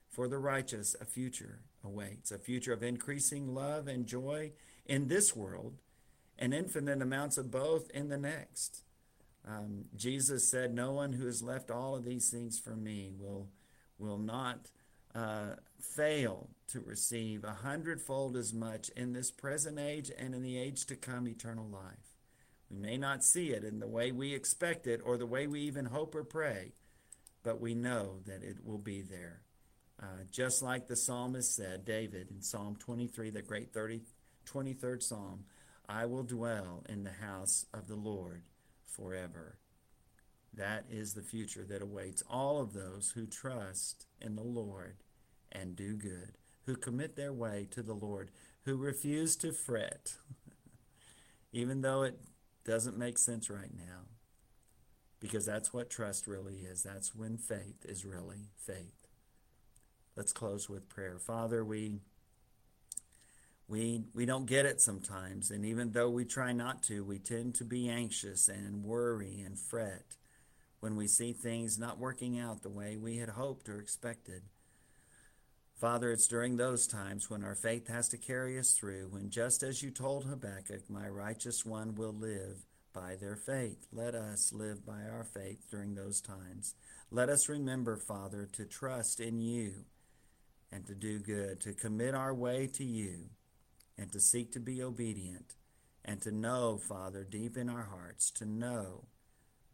For 0.09 0.27
the 0.27 0.37
righteous, 0.37 0.95
a 1.01 1.05
future 1.05 1.61
awaits, 1.83 2.31
a 2.31 2.37
future 2.37 2.73
of 2.73 2.83
increasing 2.83 3.55
love 3.55 3.87
and 3.87 4.05
joy 4.05 4.51
in 4.85 5.07
this 5.07 5.35
world, 5.35 5.79
and 6.37 6.53
infinite 6.53 7.01
amounts 7.01 7.37
of 7.37 7.49
both 7.49 7.89
in 7.91 8.09
the 8.09 8.17
next. 8.17 8.82
Um, 9.47 9.85
Jesus 9.95 10.49
said, 10.49 10.73
No 10.73 10.91
one 10.91 11.13
who 11.13 11.25
has 11.25 11.43
left 11.43 11.71
all 11.71 11.95
of 11.95 12.05
these 12.05 12.29
things 12.29 12.59
for 12.59 12.75
me 12.75 13.11
will, 13.17 13.49
will 13.97 14.17
not 14.17 14.69
uh, 15.13 15.55
fail 15.79 16.49
to 16.69 16.79
receive 16.79 17.43
a 17.43 17.51
hundredfold 17.51 18.37
as 18.37 18.53
much 18.53 18.89
in 18.95 19.13
this 19.13 19.31
present 19.31 19.79
age 19.79 20.11
and 20.17 20.33
in 20.33 20.41
the 20.41 20.57
age 20.57 20.85
to 20.87 20.95
come 20.95 21.27
eternal 21.27 21.67
life. 21.67 22.17
We 22.69 22.77
may 22.77 22.97
not 22.97 23.23
see 23.23 23.49
it 23.51 23.63
in 23.63 23.79
the 23.79 23.87
way 23.87 24.11
we 24.11 24.33
expect 24.33 24.87
it 24.87 25.01
or 25.03 25.17
the 25.17 25.27
way 25.27 25.45
we 25.45 25.61
even 25.61 25.85
hope 25.85 26.15
or 26.15 26.23
pray, 26.23 26.71
but 27.43 27.61
we 27.61 27.75
know 27.75 28.19
that 28.25 28.43
it 28.43 28.65
will 28.65 28.79
be 28.79 29.01
there. 29.01 29.41
Uh, 30.01 30.23
just 30.31 30.63
like 30.63 30.87
the 30.87 30.95
psalmist 30.95 31.55
said, 31.55 31.85
David 31.85 32.29
in 32.31 32.41
Psalm 32.41 32.75
23, 32.77 33.29
the 33.29 33.41
great 33.41 33.71
30, 33.73 34.01
23rd 34.45 35.03
Psalm, 35.03 35.45
I 35.87 36.05
will 36.05 36.23
dwell 36.23 36.83
in 36.89 37.03
the 37.03 37.11
house 37.11 37.65
of 37.73 37.87
the 37.87 37.95
Lord 37.95 38.41
forever. 38.95 39.57
That 40.53 40.85
is 40.89 41.13
the 41.13 41.23
future 41.23 41.65
that 41.67 41.81
awaits 41.81 42.23
all 42.29 42.61
of 42.61 42.73
those 42.73 43.13
who 43.15 43.25
trust 43.25 44.05
in 44.21 44.35
the 44.35 44.43
Lord 44.43 44.97
and 45.51 45.75
do 45.75 45.95
good, 45.95 46.37
who 46.65 46.75
commit 46.75 47.15
their 47.15 47.33
way 47.33 47.67
to 47.71 47.81
the 47.81 47.95
Lord, 47.95 48.29
who 48.65 48.75
refuse 48.77 49.35
to 49.37 49.51
fret, 49.51 50.13
even 51.51 51.81
though 51.81 52.03
it 52.03 52.19
doesn't 52.65 52.97
make 52.97 53.17
sense 53.17 53.49
right 53.49 53.73
now. 53.75 54.01
Because 55.19 55.45
that's 55.45 55.73
what 55.73 55.89
trust 55.89 56.27
really 56.27 56.57
is. 56.57 56.83
That's 56.83 57.15
when 57.15 57.37
faith 57.37 57.85
is 57.85 58.05
really 58.05 58.49
faith. 58.57 59.07
Let's 60.15 60.33
close 60.33 60.69
with 60.69 60.89
prayer. 60.89 61.17
Father, 61.17 61.63
we 61.63 62.01
we 63.67 64.03
we 64.13 64.25
don't 64.25 64.45
get 64.45 64.65
it 64.65 64.81
sometimes 64.81 65.49
and 65.51 65.65
even 65.65 65.91
though 65.91 66.09
we 66.09 66.25
try 66.25 66.51
not 66.51 66.83
to 66.83 67.03
we 67.03 67.17
tend 67.17 67.55
to 67.55 67.63
be 67.63 67.89
anxious 67.89 68.47
and 68.47 68.83
worry 68.83 69.41
and 69.41 69.57
fret 69.57 70.15
when 70.79 70.95
we 70.95 71.07
see 71.07 71.31
things 71.31 71.79
not 71.79 71.97
working 71.97 72.37
out 72.37 72.61
the 72.61 72.69
way 72.69 72.97
we 72.97 73.17
had 73.17 73.29
hoped 73.29 73.69
or 73.69 73.79
expected 73.79 74.43
Father, 75.75 76.11
it's 76.13 76.27
during 76.27 76.55
those 76.55 76.87
times 76.87 77.29
when 77.29 77.43
our 77.43 77.55
faith 77.55 77.89
has 77.89 78.07
to 78.07 78.17
carry 78.17 78.57
us 78.57 78.71
through, 78.71 79.09
when 79.09 79.29
just 79.29 79.63
as 79.63 79.83
you 79.83 79.91
told 79.91 80.23
Habakkuk, 80.23 80.89
my 80.89 81.09
righteous 81.09 81.65
one 81.65 81.95
will 81.95 82.13
live 82.13 82.65
by 82.93 83.17
their 83.19 83.35
faith. 83.35 83.87
Let 83.91 84.15
us 84.15 84.53
live 84.53 84.85
by 84.85 85.01
our 85.11 85.25
faith 85.25 85.65
during 85.69 85.95
those 85.95 86.21
times. 86.21 86.75
Let 87.11 87.27
us 87.27 87.49
remember, 87.49 87.97
Father, 87.97 88.47
to 88.53 88.65
trust 88.65 89.19
in 89.19 89.41
you 89.41 89.83
and 90.71 90.85
to 90.85 90.95
do 90.95 91.19
good, 91.19 91.59
to 91.61 91.73
commit 91.73 92.15
our 92.15 92.33
way 92.33 92.67
to 92.67 92.85
you 92.85 93.31
and 93.97 94.11
to 94.11 94.19
seek 94.19 94.51
to 94.53 94.59
be 94.59 94.81
obedient 94.81 95.55
and 96.05 96.21
to 96.21 96.31
know, 96.31 96.77
Father, 96.77 97.23
deep 97.23 97.57
in 97.57 97.69
our 97.69 97.83
hearts, 97.83 98.31
to 98.31 98.45
know 98.45 99.05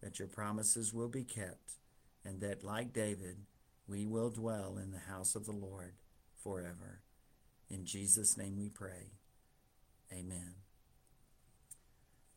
that 0.02 0.20
your 0.20 0.28
promises 0.28 0.94
will 0.94 1.08
be 1.08 1.24
kept 1.24 1.74
and 2.24 2.42
that, 2.42 2.64
like 2.64 2.94
David, 2.94 3.38
we 3.88 4.06
will 4.06 4.30
dwell 4.30 4.78
in 4.78 4.92
the 4.92 5.12
house 5.12 5.36
of 5.36 5.46
the 5.46 5.52
Lord 5.52 5.94
forever. 6.44 7.02
In 7.70 7.86
Jesus' 7.86 8.38
name 8.38 8.58
we 8.58 8.70
pray. 8.70 9.14
Amen. 10.12 10.56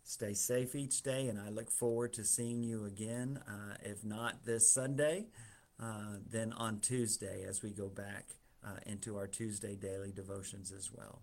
Stay 0.04 0.34
safe 0.34 0.74
each 0.74 1.02
day, 1.02 1.28
and 1.28 1.40
I 1.40 1.48
look 1.48 1.70
forward 1.70 2.12
to 2.14 2.24
seeing 2.24 2.62
you 2.62 2.84
again. 2.84 3.40
Uh, 3.48 3.76
if 3.82 4.04
not 4.04 4.44
this 4.44 4.70
Sunday, 4.70 5.26
uh, 5.80 6.16
then 6.30 6.52
on 6.52 6.80
Tuesday 6.80 7.44
as 7.48 7.62
we 7.62 7.70
go 7.70 7.88
back 7.88 8.26
uh, 8.64 8.76
into 8.84 9.16
our 9.16 9.26
Tuesday 9.26 9.74
daily 9.74 10.12
devotions 10.12 10.72
as 10.72 10.90
well. 10.92 11.22